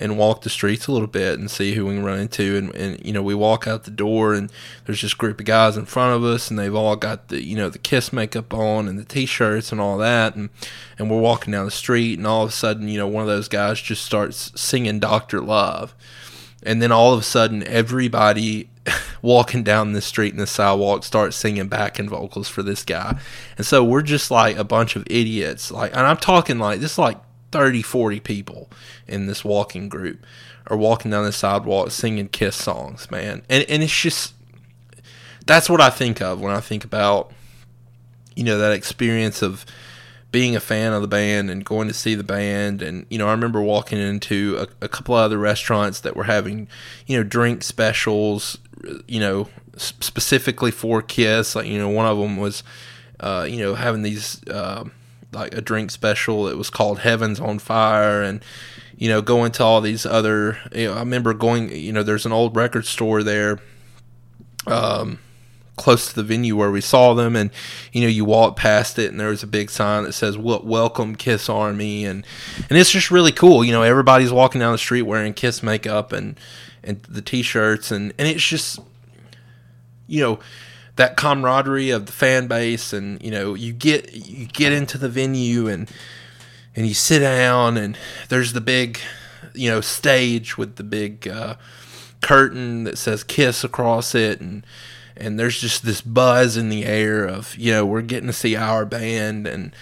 and 0.00 0.16
walk 0.16 0.42
the 0.42 0.50
streets 0.50 0.86
a 0.86 0.92
little 0.92 1.08
bit 1.08 1.38
and 1.38 1.50
see 1.50 1.74
who 1.74 1.86
we 1.86 1.94
can 1.94 2.04
run 2.04 2.20
into. 2.20 2.56
And, 2.56 2.74
and 2.74 3.04
you 3.04 3.12
know, 3.12 3.22
we 3.22 3.34
walk 3.34 3.66
out 3.66 3.84
the 3.84 3.90
door 3.90 4.32
and 4.32 4.50
there's 4.86 5.02
this 5.02 5.14
group 5.14 5.40
of 5.40 5.46
guys 5.46 5.76
in 5.76 5.84
front 5.86 6.16
of 6.16 6.24
us 6.24 6.48
and 6.48 6.58
they've 6.58 6.74
all 6.74 6.96
got 6.96 7.28
the, 7.28 7.42
you 7.42 7.56
know, 7.56 7.68
the 7.68 7.78
Kiss 7.78 8.12
makeup 8.12 8.54
on 8.54 8.88
and 8.88 8.98
the 8.98 9.04
t-shirts 9.04 9.72
and 9.72 9.80
all 9.80 9.98
that. 9.98 10.36
And, 10.36 10.50
and 10.98 11.10
we're 11.10 11.20
walking 11.20 11.52
down 11.52 11.64
the 11.64 11.70
street 11.70 12.16
and 12.16 12.26
all 12.26 12.44
of 12.44 12.50
a 12.50 12.52
sudden, 12.52 12.88
you 12.88 12.98
know, 12.98 13.08
one 13.08 13.22
of 13.22 13.28
those 13.28 13.48
guys 13.48 13.80
just 13.80 14.04
starts 14.04 14.52
singing 14.58 15.00
Dr. 15.00 15.40
Love. 15.40 15.94
And 16.62 16.82
then 16.82 16.90
all 16.90 17.12
of 17.12 17.20
a 17.20 17.24
sudden, 17.24 17.62
everybody 17.64 18.68
walking 19.22 19.62
down 19.62 19.92
the 19.92 20.00
street 20.00 20.32
in 20.32 20.38
the 20.38 20.46
sidewalk 20.46 21.04
starts 21.04 21.36
singing 21.36 21.68
backing 21.68 22.08
vocals 22.08 22.48
for 22.48 22.62
this 22.62 22.84
guy. 22.84 23.18
And 23.56 23.66
so 23.66 23.84
we're 23.84 24.02
just 24.02 24.30
like 24.30 24.56
a 24.56 24.64
bunch 24.64 24.96
of 24.96 25.04
idiots. 25.08 25.70
Like, 25.70 25.92
and 25.92 26.06
I'm 26.06 26.16
talking 26.16 26.58
like 26.58 26.80
this, 26.80 26.98
like 26.98 27.18
30, 27.50 27.82
40 27.82 28.20
people 28.20 28.68
in 29.06 29.26
this 29.26 29.44
walking 29.44 29.88
group 29.88 30.24
are 30.66 30.76
walking 30.76 31.10
down 31.10 31.24
the 31.24 31.32
sidewalk 31.32 31.90
singing 31.90 32.28
Kiss 32.28 32.56
songs, 32.56 33.10
man. 33.10 33.42
And 33.48 33.64
and 33.68 33.82
it's 33.82 34.00
just 34.00 34.34
that's 35.46 35.70
what 35.70 35.80
I 35.80 35.90
think 35.90 36.20
of 36.20 36.40
when 36.40 36.54
I 36.54 36.60
think 36.60 36.84
about 36.84 37.32
you 38.36 38.44
know 38.44 38.58
that 38.58 38.72
experience 38.72 39.42
of 39.42 39.64
being 40.30 40.54
a 40.54 40.60
fan 40.60 40.92
of 40.92 41.00
the 41.00 41.08
band 41.08 41.50
and 41.50 41.64
going 41.64 41.88
to 41.88 41.94
see 41.94 42.14
the 42.14 42.22
band 42.22 42.82
and 42.82 43.06
you 43.08 43.18
know 43.18 43.28
I 43.28 43.32
remember 43.32 43.62
walking 43.62 43.98
into 43.98 44.58
a, 44.58 44.84
a 44.84 44.88
couple 44.88 45.16
of 45.16 45.22
other 45.22 45.38
restaurants 45.38 46.00
that 46.00 46.14
were 46.14 46.24
having 46.24 46.68
you 47.06 47.16
know 47.16 47.24
drink 47.24 47.62
specials 47.62 48.58
you 49.06 49.20
know 49.20 49.48
specifically 49.76 50.70
for 50.70 51.00
Kiss 51.00 51.56
like 51.56 51.66
you 51.66 51.78
know 51.78 51.88
one 51.88 52.06
of 52.06 52.18
them 52.18 52.36
was 52.36 52.62
uh, 53.20 53.46
you 53.48 53.58
know 53.58 53.74
having 53.74 54.02
these 54.02 54.46
uh, 54.48 54.84
like 55.32 55.54
a 55.54 55.60
drink 55.60 55.90
special 55.90 56.44
that 56.44 56.56
was 56.56 56.70
called 56.70 57.00
Heaven's 57.00 57.40
on 57.40 57.58
Fire 57.58 58.22
and 58.22 58.42
you 58.96 59.08
know 59.08 59.20
going 59.22 59.52
to 59.52 59.64
all 59.64 59.80
these 59.80 60.06
other 60.06 60.58
you 60.74 60.86
know, 60.86 60.94
I 60.94 61.00
remember 61.00 61.34
going 61.34 61.70
you 61.70 61.92
know 61.92 62.02
there's 62.02 62.26
an 62.26 62.32
old 62.32 62.56
record 62.56 62.86
store 62.86 63.22
there 63.22 63.60
um 64.66 65.18
close 65.76 66.08
to 66.08 66.14
the 66.14 66.22
venue 66.22 66.56
where 66.56 66.70
we 66.70 66.80
saw 66.80 67.14
them 67.14 67.36
and 67.36 67.50
you 67.92 68.02
know 68.02 68.08
you 68.08 68.24
walk 68.24 68.56
past 68.56 68.98
it 68.98 69.10
and 69.10 69.20
there's 69.20 69.42
a 69.42 69.46
big 69.46 69.70
sign 69.70 70.02
that 70.02 70.12
says 70.12 70.36
welcome 70.36 71.14
kiss 71.14 71.48
army 71.48 72.04
and 72.04 72.26
and 72.68 72.76
it's 72.76 72.90
just 72.90 73.10
really 73.10 73.32
cool 73.32 73.64
you 73.64 73.70
know 73.70 73.82
everybody's 73.82 74.32
walking 74.32 74.60
down 74.60 74.72
the 74.72 74.78
street 74.78 75.02
wearing 75.02 75.32
kiss 75.32 75.62
makeup 75.62 76.12
and 76.12 76.38
and 76.82 77.02
the 77.04 77.22
t-shirts 77.22 77.90
and 77.92 78.12
and 78.18 78.26
it's 78.26 78.44
just 78.44 78.80
you 80.08 80.20
know 80.20 80.38
that 80.98 81.16
camaraderie 81.16 81.90
of 81.90 82.06
the 82.06 82.12
fan 82.12 82.48
base 82.48 82.92
and 82.92 83.22
you 83.22 83.30
know 83.30 83.54
you 83.54 83.72
get 83.72 84.12
you 84.12 84.46
get 84.46 84.72
into 84.72 84.98
the 84.98 85.08
venue 85.08 85.68
and 85.68 85.88
and 86.74 86.86
you 86.86 86.94
sit 86.94 87.20
down 87.20 87.76
and 87.76 87.96
there's 88.28 88.52
the 88.52 88.60
big 88.60 88.98
you 89.54 89.70
know 89.70 89.80
stage 89.80 90.58
with 90.58 90.74
the 90.74 90.82
big 90.82 91.26
uh, 91.28 91.54
curtain 92.20 92.82
that 92.82 92.98
says 92.98 93.22
kiss 93.22 93.62
across 93.62 94.12
it 94.14 94.40
and 94.40 94.66
and 95.16 95.38
there's 95.38 95.60
just 95.60 95.84
this 95.84 96.00
buzz 96.00 96.56
in 96.56 96.68
the 96.68 96.84
air 96.84 97.24
of 97.24 97.56
you 97.56 97.70
know 97.70 97.86
we're 97.86 98.02
getting 98.02 98.26
to 98.26 98.32
see 98.32 98.56
our 98.56 98.84
band 98.84 99.46
and 99.46 99.72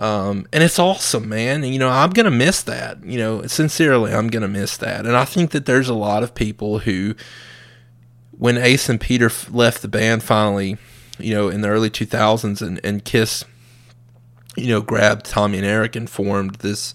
Um, 0.00 0.46
and 0.52 0.62
it's 0.62 0.78
awesome, 0.78 1.28
man. 1.28 1.64
And, 1.64 1.72
you 1.72 1.78
know, 1.80 1.88
I'm 1.88 2.10
gonna 2.10 2.30
miss 2.30 2.62
that. 2.62 3.02
You 3.02 3.18
know, 3.18 3.46
sincerely, 3.48 4.14
I'm 4.14 4.28
gonna 4.28 4.46
miss 4.46 4.76
that. 4.76 5.06
And 5.06 5.16
I 5.16 5.24
think 5.24 5.50
that 5.50 5.66
there's 5.66 5.88
a 5.88 5.94
lot 6.08 6.22
of 6.22 6.36
people 6.36 6.78
who, 6.86 7.16
when 8.38 8.56
Ace 8.56 8.88
and 8.88 9.00
Peter 9.00 9.30
left 9.50 9.82
the 9.82 9.88
band 9.88 10.22
finally, 10.22 10.78
you 11.18 11.34
know, 11.34 11.48
in 11.48 11.60
the 11.60 11.68
early 11.68 11.90
2000s, 11.90 12.62
and, 12.62 12.80
and 12.84 13.04
Kiss, 13.04 13.44
you 14.56 14.68
know, 14.68 14.80
grabbed 14.80 15.26
Tommy 15.26 15.58
and 15.58 15.66
Eric 15.66 15.96
and 15.96 16.08
formed 16.08 16.56
this, 16.56 16.94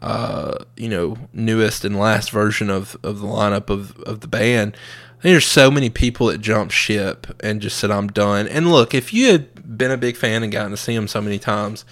uh, 0.00 0.54
you 0.76 0.88
know, 0.88 1.16
newest 1.32 1.84
and 1.84 1.98
last 1.98 2.30
version 2.30 2.70
of, 2.70 2.96
of 3.02 3.20
the 3.20 3.26
lineup 3.26 3.70
of, 3.70 3.98
of 4.02 4.20
the 4.20 4.28
band. 4.28 4.76
there's 5.22 5.44
so 5.44 5.68
many 5.68 5.90
people 5.90 6.28
that 6.28 6.38
jumped 6.38 6.72
ship 6.72 7.26
and 7.40 7.60
just 7.60 7.76
said, 7.76 7.90
I'm 7.90 8.06
done. 8.08 8.46
And 8.46 8.70
look, 8.70 8.94
if 8.94 9.12
you 9.12 9.32
had 9.32 9.76
been 9.76 9.90
a 9.90 9.96
big 9.96 10.16
fan 10.16 10.44
and 10.44 10.52
gotten 10.52 10.70
to 10.70 10.76
see 10.76 10.94
them 10.94 11.08
so 11.08 11.20
many 11.20 11.40
times, 11.40 11.84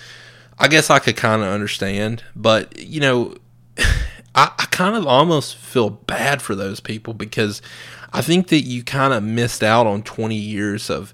I 0.60 0.68
guess 0.68 0.90
I 0.90 1.00
could 1.00 1.16
kind 1.16 1.42
of 1.42 1.48
understand, 1.48 2.22
but 2.36 2.78
you 2.78 3.00
know, 3.00 3.34
I, 4.36 4.52
I 4.58 4.66
kind 4.70 4.94
of 4.94 5.06
almost 5.06 5.56
feel 5.56 5.90
bad 5.90 6.40
for 6.40 6.54
those 6.54 6.78
people 6.78 7.14
because 7.14 7.60
I 8.16 8.22
think 8.22 8.48
that 8.48 8.60
you 8.60 8.82
kind 8.82 9.12
of 9.12 9.22
missed 9.22 9.62
out 9.62 9.86
on 9.86 10.02
20 10.02 10.34
years 10.34 10.90
of 10.90 11.12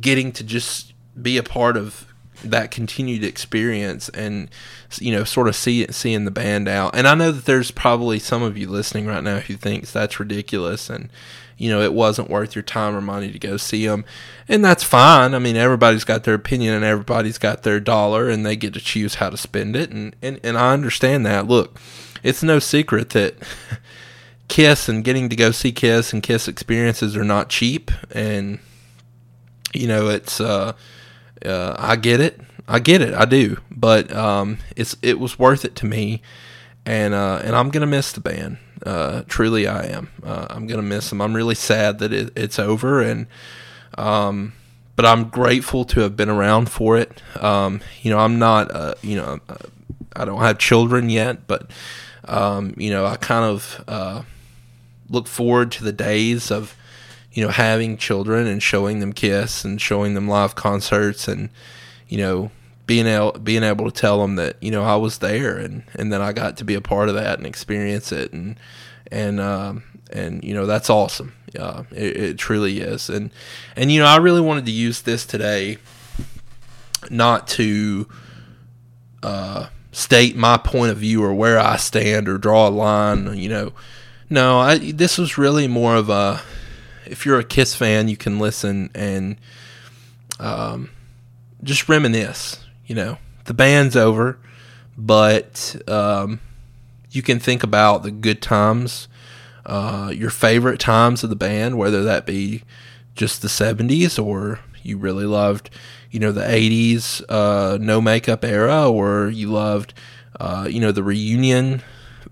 getting 0.00 0.32
to 0.32 0.44
just 0.44 0.92
be 1.20 1.36
a 1.36 1.42
part 1.42 1.76
of 1.76 2.06
that 2.42 2.70
continued 2.70 3.24
experience 3.24 4.10
and 4.10 4.50
you 4.98 5.10
know 5.10 5.24
sort 5.24 5.48
of 5.48 5.56
see 5.56 5.82
it 5.82 5.94
seeing 5.94 6.26
the 6.26 6.30
band 6.30 6.68
out 6.68 6.94
and 6.94 7.08
i 7.08 7.14
know 7.14 7.32
that 7.32 7.46
there's 7.46 7.70
probably 7.70 8.18
some 8.18 8.42
of 8.42 8.58
you 8.58 8.68
listening 8.68 9.06
right 9.06 9.22
now 9.24 9.38
who 9.38 9.54
thinks 9.54 9.90
that's 9.90 10.20
ridiculous 10.20 10.90
and 10.90 11.08
you 11.56 11.70
know, 11.70 11.80
it 11.80 11.92
wasn't 11.92 12.30
worth 12.30 12.54
your 12.54 12.62
time 12.62 12.96
or 12.96 13.00
money 13.00 13.30
to 13.30 13.38
go 13.38 13.56
see 13.56 13.86
them. 13.86 14.04
And 14.48 14.64
that's 14.64 14.82
fine. 14.82 15.34
I 15.34 15.38
mean, 15.38 15.56
everybody's 15.56 16.04
got 16.04 16.24
their 16.24 16.34
opinion 16.34 16.74
and 16.74 16.84
everybody's 16.84 17.38
got 17.38 17.62
their 17.62 17.80
dollar 17.80 18.28
and 18.28 18.44
they 18.44 18.56
get 18.56 18.74
to 18.74 18.80
choose 18.80 19.16
how 19.16 19.30
to 19.30 19.36
spend 19.36 19.76
it. 19.76 19.90
And, 19.90 20.16
and, 20.20 20.40
and 20.42 20.58
I 20.58 20.72
understand 20.72 21.24
that. 21.26 21.46
Look, 21.46 21.78
it's 22.22 22.42
no 22.42 22.58
secret 22.58 23.10
that 23.10 23.36
Kiss 24.48 24.88
and 24.88 25.04
getting 25.04 25.28
to 25.28 25.36
go 25.36 25.50
see 25.50 25.72
Kiss 25.72 26.12
and 26.12 26.22
Kiss 26.22 26.48
experiences 26.48 27.16
are 27.16 27.24
not 27.24 27.48
cheap. 27.48 27.90
And, 28.10 28.58
you 29.72 29.88
know, 29.88 30.08
it's, 30.08 30.40
uh, 30.40 30.72
uh, 31.44 31.76
I 31.78 31.96
get 31.96 32.20
it. 32.20 32.40
I 32.66 32.78
get 32.78 33.00
it. 33.00 33.14
I 33.14 33.24
do. 33.24 33.58
But, 33.70 34.14
um, 34.14 34.58
it's, 34.76 34.96
it 35.02 35.18
was 35.18 35.38
worth 35.38 35.64
it 35.64 35.74
to 35.76 35.86
me. 35.86 36.22
And, 36.86 37.14
uh, 37.14 37.40
and 37.42 37.56
I'm 37.56 37.70
to 37.70 37.86
miss 37.86 38.12
the 38.12 38.20
band. 38.20 38.58
Uh, 38.84 39.22
truly, 39.28 39.66
I 39.66 39.86
am. 39.86 40.10
Uh, 40.22 40.46
I'm 40.50 40.66
gonna 40.66 40.82
miss 40.82 41.08
them. 41.08 41.20
I'm 41.20 41.34
really 41.34 41.54
sad 41.54 41.98
that 42.00 42.12
it, 42.12 42.32
it's 42.36 42.58
over, 42.58 43.00
and 43.00 43.26
um, 43.96 44.52
but 44.94 45.06
I'm 45.06 45.30
grateful 45.30 45.84
to 45.86 46.00
have 46.00 46.16
been 46.16 46.28
around 46.28 46.70
for 46.70 46.98
it. 46.98 47.22
Um, 47.40 47.80
you 48.02 48.10
know, 48.10 48.18
I'm 48.18 48.38
not. 48.38 48.70
Uh, 48.70 48.94
you 49.00 49.16
know, 49.16 49.40
I 50.14 50.24
don't 50.24 50.40
have 50.40 50.58
children 50.58 51.08
yet, 51.08 51.46
but 51.46 51.70
um, 52.26 52.74
you 52.76 52.90
know, 52.90 53.06
I 53.06 53.16
kind 53.16 53.44
of 53.44 53.84
uh, 53.88 54.22
look 55.08 55.26
forward 55.26 55.70
to 55.72 55.84
the 55.84 55.92
days 55.92 56.50
of 56.50 56.76
you 57.32 57.44
know 57.44 57.50
having 57.50 57.96
children 57.96 58.46
and 58.46 58.62
showing 58.62 59.00
them 59.00 59.12
Kiss 59.12 59.64
and 59.64 59.80
showing 59.80 60.14
them 60.14 60.28
live 60.28 60.54
concerts 60.54 61.28
and 61.28 61.50
you 62.08 62.18
know 62.18 62.50
being 62.86 63.06
able 63.06 63.32
being 63.32 63.62
able 63.62 63.90
to 63.90 64.00
tell 64.00 64.20
them 64.20 64.36
that 64.36 64.56
you 64.62 64.70
know 64.70 64.82
I 64.82 64.96
was 64.96 65.18
there 65.18 65.56
and 65.56 65.84
and 65.94 66.12
then 66.12 66.20
I 66.20 66.32
got 66.32 66.56
to 66.58 66.64
be 66.64 66.74
a 66.74 66.80
part 66.80 67.08
of 67.08 67.14
that 67.14 67.38
and 67.38 67.46
experience 67.46 68.12
it 68.12 68.32
and 68.32 68.56
and 69.10 69.40
um, 69.40 69.82
and 70.10 70.42
you 70.44 70.54
know 70.54 70.66
that's 70.66 70.90
awesome. 70.90 71.34
Uh, 71.58 71.84
it, 71.92 72.16
it 72.16 72.38
truly 72.38 72.80
is. 72.80 73.08
And 73.08 73.30
and 73.76 73.90
you 73.90 74.00
know 74.00 74.06
I 74.06 74.16
really 74.16 74.40
wanted 74.40 74.66
to 74.66 74.72
use 74.72 75.02
this 75.02 75.26
today, 75.26 75.78
not 77.10 77.46
to 77.48 78.08
uh, 79.22 79.66
state 79.92 80.36
my 80.36 80.56
point 80.56 80.92
of 80.92 80.98
view 80.98 81.22
or 81.22 81.34
where 81.34 81.58
I 81.58 81.76
stand 81.76 82.28
or 82.28 82.38
draw 82.38 82.68
a 82.68 82.70
line. 82.70 83.36
You 83.36 83.48
know, 83.48 83.72
no, 84.28 84.58
I 84.58 84.92
this 84.92 85.18
was 85.18 85.38
really 85.38 85.68
more 85.68 85.96
of 85.96 86.08
a 86.08 86.42
if 87.06 87.26
you're 87.26 87.38
a 87.38 87.44
Kiss 87.44 87.74
fan, 87.74 88.08
you 88.08 88.16
can 88.16 88.38
listen 88.38 88.90
and 88.94 89.36
um, 90.40 90.90
just 91.62 91.88
reminisce 91.88 92.64
you 92.86 92.94
know, 92.94 93.18
the 93.44 93.54
band's 93.54 93.96
over, 93.96 94.38
but 94.96 95.76
um, 95.88 96.40
you 97.10 97.22
can 97.22 97.38
think 97.38 97.62
about 97.62 98.02
the 98.02 98.10
good 98.10 98.42
times, 98.42 99.08
uh, 99.66 100.12
your 100.14 100.30
favorite 100.30 100.80
times 100.80 101.24
of 101.24 101.30
the 101.30 101.36
band, 101.36 101.78
whether 101.78 102.02
that 102.04 102.26
be 102.26 102.62
just 103.14 103.42
the 103.42 103.48
70s 103.48 104.22
or 104.22 104.60
you 104.82 104.98
really 104.98 105.24
loved, 105.24 105.70
you 106.10 106.20
know, 106.20 106.32
the 106.32 106.42
80s 106.42 107.22
uh, 107.28 107.78
no 107.80 108.00
makeup 108.00 108.44
era, 108.44 108.90
or 108.90 109.28
you 109.28 109.50
loved, 109.50 109.94
uh, 110.38 110.66
you 110.70 110.80
know, 110.80 110.92
the 110.92 111.02
reunion 111.02 111.82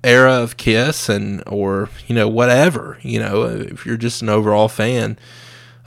era 0.04 0.32
of 0.34 0.56
Kiss, 0.56 1.08
and 1.08 1.42
or 1.46 1.88
you 2.06 2.14
know 2.14 2.28
whatever. 2.28 2.98
You 3.02 3.20
know, 3.20 3.44
if 3.44 3.86
you're 3.86 3.96
just 3.96 4.22
an 4.22 4.28
overall 4.28 4.68
fan, 4.68 5.18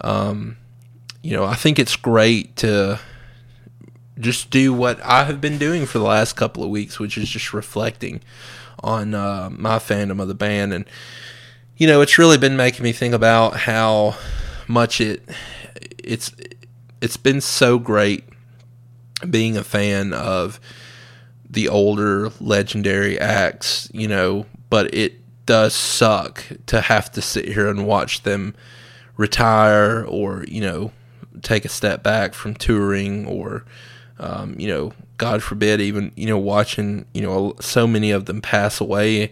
um, 0.01 0.57
you 1.21 1.35
know, 1.35 1.43
I 1.43 1.55
think 1.55 1.79
it's 1.79 1.95
great 1.95 2.55
to 2.57 2.99
just 4.19 4.49
do 4.49 4.73
what 4.73 5.03
I 5.03 5.25
have 5.25 5.41
been 5.41 5.57
doing 5.57 5.85
for 5.85 5.99
the 5.99 6.05
last 6.05 6.33
couple 6.33 6.63
of 6.63 6.69
weeks, 6.69 6.99
which 6.99 7.17
is 7.17 7.29
just 7.29 7.53
reflecting 7.53 8.21
on 8.81 9.13
uh, 9.13 9.49
my 9.51 9.77
fandom 9.77 10.21
of 10.21 10.27
the 10.27 10.35
band. 10.35 10.73
And, 10.73 10.85
you 11.77 11.87
know, 11.87 12.01
it's 12.01 12.17
really 12.17 12.37
been 12.37 12.55
making 12.55 12.83
me 12.83 12.91
think 12.91 13.13
about 13.13 13.57
how 13.57 14.15
much 14.67 15.01
it 15.01 15.27
it's 15.97 16.31
it's 17.01 17.17
been 17.17 17.41
so 17.41 17.77
great 17.77 18.23
being 19.29 19.57
a 19.57 19.63
fan 19.63 20.13
of 20.13 20.59
the 21.55 21.67
older 21.67 22.29
legendary 22.39 23.19
acts, 23.19 23.89
you 23.93 24.07
know, 24.07 24.45
but 24.69 24.93
it 24.93 25.19
does 25.45 25.73
suck 25.73 26.43
to 26.67 26.81
have 26.81 27.11
to 27.13 27.21
sit 27.21 27.47
here 27.47 27.67
and 27.67 27.87
watch 27.87 28.23
them 28.23 28.53
retire 29.17 30.05
or, 30.07 30.45
you 30.47 30.61
know, 30.61 30.91
take 31.41 31.65
a 31.65 31.69
step 31.69 32.03
back 32.03 32.33
from 32.33 32.53
touring 32.53 33.25
or 33.25 33.65
um, 34.17 34.55
you 34.57 34.67
know, 34.67 34.93
God 35.17 35.43
forbid, 35.43 35.81
even 35.81 36.11
you 36.15 36.25
know, 36.27 36.37
watching 36.37 37.05
you 37.13 37.21
know 37.21 37.55
so 37.59 37.87
many 37.87 38.11
of 38.11 38.25
them 38.25 38.41
pass 38.41 38.79
away, 38.79 39.31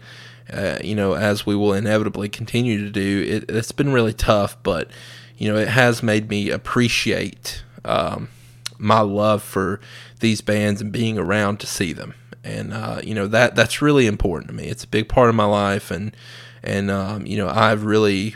uh, 0.51 0.77
you 0.83 0.95
know, 0.95 1.13
as 1.13 1.45
we 1.45 1.55
will 1.55 1.73
inevitably 1.73 2.29
continue 2.29 2.79
to 2.79 2.91
do. 2.91 3.25
It, 3.27 3.45
it's 3.49 3.71
been 3.71 3.93
really 3.93 4.13
tough, 4.13 4.61
but 4.63 4.89
you 5.37 5.51
know, 5.51 5.57
it 5.57 5.69
has 5.69 6.03
made 6.03 6.29
me 6.29 6.49
appreciate 6.49 7.63
um, 7.85 8.29
my 8.77 8.99
love 8.99 9.41
for 9.41 9.79
these 10.23 10.41
bands 10.41 10.81
and 10.81 10.91
being 10.91 11.19
around 11.19 11.59
to 11.59 11.67
see 11.67 11.93
them. 11.93 12.15
And 12.43 12.73
uh, 12.73 12.99
you 13.03 13.13
know 13.13 13.27
that 13.27 13.55
that's 13.55 13.81
really 13.81 14.07
important 14.07 14.47
to 14.49 14.55
me. 14.55 14.65
It's 14.65 14.83
a 14.83 14.87
big 14.87 15.07
part 15.07 15.29
of 15.29 15.35
my 15.35 15.45
life, 15.45 15.91
and 15.91 16.15
and 16.63 16.89
um, 16.89 17.27
you 17.27 17.37
know 17.37 17.47
I've 17.47 17.85
really 17.85 18.35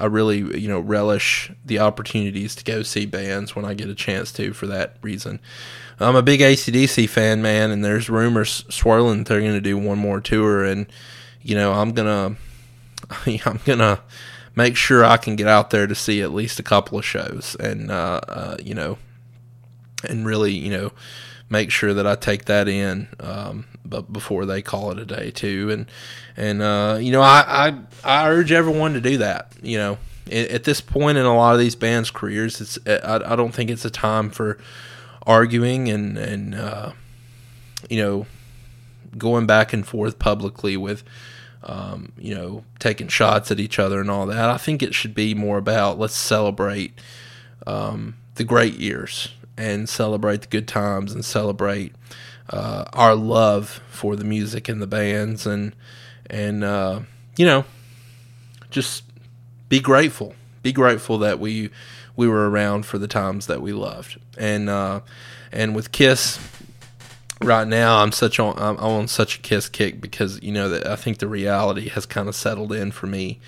I 0.00 0.06
really, 0.06 0.58
you 0.58 0.68
know, 0.68 0.78
relish 0.78 1.50
the 1.64 1.80
opportunities 1.80 2.54
to 2.56 2.64
go 2.64 2.82
see 2.82 3.04
bands 3.04 3.56
when 3.56 3.64
I 3.64 3.74
get 3.74 3.88
a 3.88 3.94
chance 3.94 4.30
to 4.32 4.52
for 4.52 4.66
that 4.68 4.96
reason. 5.02 5.40
I'm 5.98 6.14
a 6.14 6.22
big 6.22 6.40
ACDC 6.40 7.08
fan, 7.08 7.42
man, 7.42 7.72
and 7.72 7.84
there's 7.84 8.08
rumors 8.08 8.64
swirling 8.68 9.24
they're 9.24 9.40
going 9.40 9.52
to 9.54 9.60
do 9.60 9.76
one 9.76 9.98
more 9.98 10.20
tour, 10.20 10.64
and 10.64 10.86
you 11.42 11.56
know, 11.56 11.72
I'm 11.72 11.92
gonna, 11.92 12.36
I'm 13.44 13.60
gonna 13.64 14.00
make 14.54 14.76
sure 14.76 15.04
I 15.04 15.16
can 15.16 15.34
get 15.34 15.48
out 15.48 15.70
there 15.70 15.88
to 15.88 15.94
see 15.94 16.22
at 16.22 16.32
least 16.32 16.60
a 16.60 16.62
couple 16.64 16.98
of 16.98 17.04
shows, 17.04 17.56
and 17.58 17.90
uh, 17.90 18.20
uh, 18.28 18.56
you 18.62 18.74
know, 18.74 18.98
and 20.04 20.26
really, 20.26 20.52
you 20.52 20.70
know, 20.70 20.92
make 21.50 21.70
sure 21.70 21.94
that 21.94 22.06
I 22.06 22.14
take 22.14 22.44
that 22.46 22.68
in, 22.68 23.08
um, 23.20 23.66
but 23.84 24.12
before 24.12 24.44
they 24.46 24.62
call 24.62 24.90
it 24.90 24.98
a 24.98 25.04
day 25.04 25.30
too, 25.30 25.70
and 25.70 25.86
and 26.36 26.62
uh, 26.62 26.98
you 27.00 27.12
know, 27.12 27.22
I, 27.22 27.44
I 27.68 27.78
I 28.04 28.28
urge 28.28 28.52
everyone 28.52 28.94
to 28.94 29.00
do 29.00 29.18
that. 29.18 29.52
You 29.62 29.78
know, 29.78 29.98
at 30.30 30.64
this 30.64 30.80
point 30.80 31.18
in 31.18 31.24
a 31.24 31.34
lot 31.34 31.54
of 31.54 31.60
these 31.60 31.74
bands' 31.74 32.10
careers, 32.10 32.60
it's 32.60 32.78
I, 32.86 33.20
I 33.32 33.36
don't 33.36 33.52
think 33.52 33.70
it's 33.70 33.84
a 33.84 33.90
time 33.90 34.30
for 34.30 34.58
arguing 35.26 35.88
and 35.88 36.18
and 36.18 36.54
uh, 36.54 36.92
you 37.88 38.02
know 38.02 38.26
going 39.16 39.46
back 39.46 39.72
and 39.72 39.86
forth 39.86 40.18
publicly 40.18 40.76
with 40.76 41.02
um, 41.64 42.12
you 42.18 42.34
know 42.34 42.64
taking 42.78 43.08
shots 43.08 43.50
at 43.50 43.58
each 43.58 43.78
other 43.78 44.00
and 44.00 44.10
all 44.10 44.26
that. 44.26 44.50
I 44.50 44.58
think 44.58 44.82
it 44.82 44.94
should 44.94 45.14
be 45.14 45.34
more 45.34 45.58
about 45.58 45.98
let's 45.98 46.16
celebrate 46.16 46.92
um, 47.66 48.16
the 48.34 48.44
great 48.44 48.74
years 48.74 49.30
and 49.58 49.88
celebrate 49.88 50.42
the 50.42 50.46
good 50.46 50.68
times 50.68 51.12
and 51.12 51.24
celebrate 51.24 51.92
uh, 52.48 52.84
our 52.94 53.14
love 53.14 53.82
for 53.90 54.16
the 54.16 54.24
music 54.24 54.68
and 54.68 54.80
the 54.80 54.86
bands 54.86 55.46
and 55.46 55.74
and 56.30 56.62
uh, 56.62 57.00
you 57.36 57.44
know, 57.44 57.64
just 58.70 59.04
be 59.68 59.80
grateful. 59.80 60.34
Be 60.62 60.72
grateful 60.72 61.18
that 61.18 61.38
we 61.38 61.70
we 62.16 62.28
were 62.28 62.48
around 62.48 62.86
for 62.86 62.98
the 62.98 63.08
times 63.08 63.46
that 63.46 63.60
we 63.60 63.72
loved. 63.72 64.18
And 64.36 64.68
uh, 64.68 65.00
and 65.52 65.74
with 65.74 65.92
Kiss, 65.92 66.38
right 67.42 67.66
now 67.66 68.02
I'm 68.02 68.12
such 68.12 68.38
on 68.38 68.54
I'm 68.58 68.76
on 68.78 69.08
such 69.08 69.38
a 69.38 69.40
Kiss 69.40 69.68
kick 69.68 70.00
because 70.00 70.40
you 70.42 70.52
know 70.52 70.68
that 70.68 70.86
I 70.86 70.96
think 70.96 71.18
the 71.18 71.28
reality 71.28 71.88
has 71.90 72.06
kind 72.06 72.28
of 72.28 72.34
settled 72.34 72.72
in 72.72 72.92
for 72.92 73.06
me, 73.06 73.40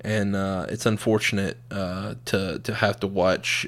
and 0.00 0.36
uh, 0.36 0.66
it's 0.68 0.86
unfortunate 0.86 1.58
uh, 1.70 2.14
to 2.26 2.60
to 2.60 2.74
have 2.74 3.00
to 3.00 3.06
watch. 3.06 3.66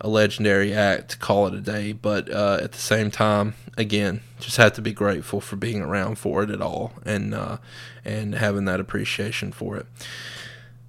A 0.00 0.08
legendary 0.08 0.74
act 0.74 1.10
to 1.10 1.18
call 1.18 1.46
it 1.46 1.54
a 1.54 1.60
day. 1.60 1.92
But 1.92 2.30
uh, 2.30 2.58
at 2.62 2.72
the 2.72 2.78
same 2.78 3.10
time, 3.10 3.54
again, 3.76 4.20
just 4.38 4.56
have 4.56 4.74
to 4.74 4.82
be 4.82 4.92
grateful 4.92 5.40
for 5.40 5.56
being 5.56 5.80
around 5.80 6.18
for 6.18 6.42
it 6.42 6.50
at 6.50 6.60
all 6.60 6.92
and 7.04 7.34
uh, 7.34 7.58
and 8.04 8.34
having 8.34 8.66
that 8.66 8.80
appreciation 8.80 9.52
for 9.52 9.76
it. 9.76 9.86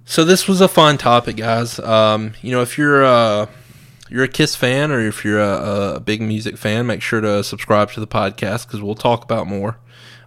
So 0.04 0.24
this 0.24 0.48
was 0.48 0.60
a 0.60 0.68
fun 0.68 0.96
topic, 0.96 1.36
guys. 1.36 1.78
Um, 1.78 2.32
you 2.40 2.50
know, 2.50 2.62
if 2.62 2.78
you're 2.78 3.04
uh, 3.04 3.46
you're 4.08 4.24
a 4.24 4.28
Kiss 4.28 4.56
fan 4.56 4.90
or 4.90 5.00
if 5.00 5.24
you're 5.24 5.40
a, 5.40 5.94
a, 5.96 6.00
big 6.00 6.22
music 6.22 6.56
fan, 6.56 6.86
make 6.86 7.02
sure 7.02 7.20
to 7.20 7.44
subscribe 7.44 7.90
to 7.92 8.00
the 8.00 8.06
podcast 8.06 8.66
because 8.66 8.80
we'll 8.80 8.94
talk 8.94 9.22
about 9.22 9.46
more. 9.46 9.78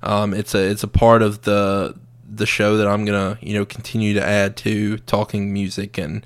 Um, 0.03 0.33
it's 0.33 0.53
a 0.53 0.69
it's 0.69 0.83
a 0.83 0.87
part 0.87 1.21
of 1.21 1.43
the 1.43 1.95
the 2.29 2.45
show 2.45 2.77
that 2.77 2.87
I'm 2.87 3.05
gonna 3.05 3.37
you 3.41 3.53
know 3.53 3.65
continue 3.65 4.13
to 4.13 4.25
add 4.25 4.55
to 4.57 4.97
talking 4.99 5.51
music 5.51 5.97
and 5.97 6.25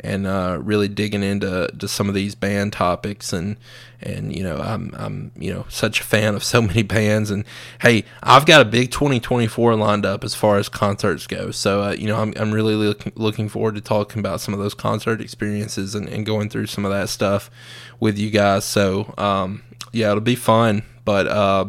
and 0.00 0.26
uh, 0.26 0.58
really 0.60 0.88
digging 0.88 1.22
into 1.22 1.68
to 1.78 1.88
some 1.88 2.08
of 2.08 2.14
these 2.14 2.34
band 2.34 2.72
topics 2.72 3.32
and 3.32 3.56
and 4.00 4.34
you 4.36 4.42
know 4.42 4.58
I'm 4.58 4.94
I'm 4.96 5.32
you 5.36 5.52
know 5.52 5.64
such 5.68 6.00
a 6.00 6.04
fan 6.04 6.34
of 6.34 6.44
so 6.44 6.60
many 6.62 6.82
bands. 6.82 7.30
And 7.30 7.44
hey 7.80 8.04
I've 8.22 8.46
got 8.46 8.60
a 8.60 8.64
big 8.64 8.90
2024 8.90 9.74
lined 9.76 10.04
up 10.04 10.22
as 10.24 10.34
far 10.34 10.58
as 10.58 10.68
concerts 10.68 11.26
go. 11.26 11.50
So 11.50 11.82
uh, 11.82 11.92
you 11.92 12.06
know 12.06 12.16
I'm 12.16 12.34
I'm 12.36 12.52
really 12.52 12.74
looking 12.74 13.12
looking 13.16 13.48
forward 13.48 13.74
to 13.76 13.80
talking 13.80 14.20
about 14.20 14.40
some 14.40 14.52
of 14.54 14.60
those 14.60 14.74
concert 14.74 15.20
experiences 15.20 15.94
and, 15.94 16.08
and 16.08 16.26
going 16.26 16.50
through 16.50 16.66
some 16.66 16.84
of 16.84 16.90
that 16.90 17.08
stuff 17.08 17.50
with 17.98 18.18
you 18.18 18.30
guys. 18.30 18.64
So 18.64 19.14
um, 19.16 19.62
yeah 19.92 20.10
it'll 20.10 20.20
be 20.20 20.36
fun. 20.36 20.82
But 21.04 21.26
uh, 21.28 21.66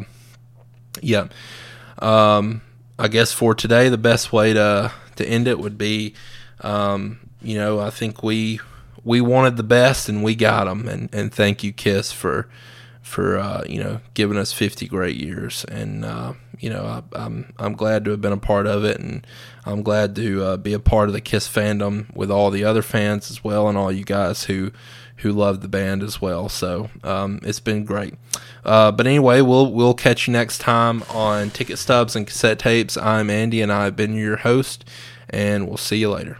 yeah 1.00 1.28
um, 2.00 2.60
I 2.98 3.08
guess 3.08 3.32
for 3.32 3.54
today 3.54 3.88
the 3.88 3.98
best 3.98 4.32
way 4.32 4.52
to 4.52 4.92
to 5.16 5.26
end 5.26 5.48
it 5.48 5.58
would 5.58 5.78
be 5.78 6.14
um, 6.60 7.20
you 7.42 7.56
know, 7.56 7.80
I 7.80 7.90
think 7.90 8.22
we 8.22 8.60
we 9.04 9.20
wanted 9.20 9.56
the 9.56 9.62
best 9.62 10.08
and 10.08 10.22
we 10.22 10.34
got 10.34 10.64
them. 10.64 10.88
And, 10.88 11.12
and 11.14 11.32
thank 11.32 11.62
you, 11.62 11.72
Kiss, 11.72 12.12
for 12.12 12.48
for 13.02 13.38
uh, 13.38 13.64
you 13.66 13.82
know 13.82 14.00
giving 14.14 14.36
us 14.36 14.52
50 14.52 14.86
great 14.86 15.16
years. 15.16 15.64
And 15.64 16.04
uh, 16.04 16.34
you 16.58 16.70
know, 16.70 16.84
I, 16.84 16.98
am 16.98 17.04
I'm, 17.14 17.54
I'm 17.58 17.72
glad 17.72 18.04
to 18.04 18.10
have 18.12 18.20
been 18.20 18.32
a 18.32 18.38
part 18.38 18.66
of 18.66 18.84
it, 18.84 18.98
and 19.00 19.26
I'm 19.64 19.82
glad 19.82 20.14
to 20.16 20.44
uh, 20.44 20.56
be 20.56 20.72
a 20.72 20.78
part 20.78 21.08
of 21.08 21.14
the 21.14 21.20
Kiss 21.20 21.48
fandom 21.48 22.14
with 22.14 22.30
all 22.30 22.50
the 22.50 22.64
other 22.64 22.82
fans 22.82 23.30
as 23.30 23.42
well, 23.42 23.68
and 23.68 23.78
all 23.78 23.90
you 23.90 24.04
guys 24.04 24.44
who 24.44 24.70
who 25.18 25.32
love 25.32 25.62
the 25.62 25.68
band 25.68 26.02
as 26.02 26.20
well. 26.20 26.48
So 26.48 26.90
um, 27.02 27.40
it's 27.42 27.60
been 27.60 27.84
great. 27.84 28.14
Uh, 28.64 28.92
but 28.92 29.06
anyway, 29.06 29.40
we'll 29.40 29.72
we'll 29.72 29.94
catch 29.94 30.26
you 30.26 30.32
next 30.32 30.58
time 30.58 31.02
on 31.10 31.50
Ticket 31.50 31.78
Stubs 31.78 32.14
and 32.14 32.26
Cassette 32.26 32.58
Tapes. 32.58 32.96
I'm 32.96 33.30
Andy, 33.30 33.62
and 33.62 33.72
I've 33.72 33.96
been 33.96 34.14
your 34.14 34.36
host, 34.36 34.84
and 35.30 35.66
we'll 35.66 35.76
see 35.76 35.98
you 35.98 36.10
later. 36.10 36.38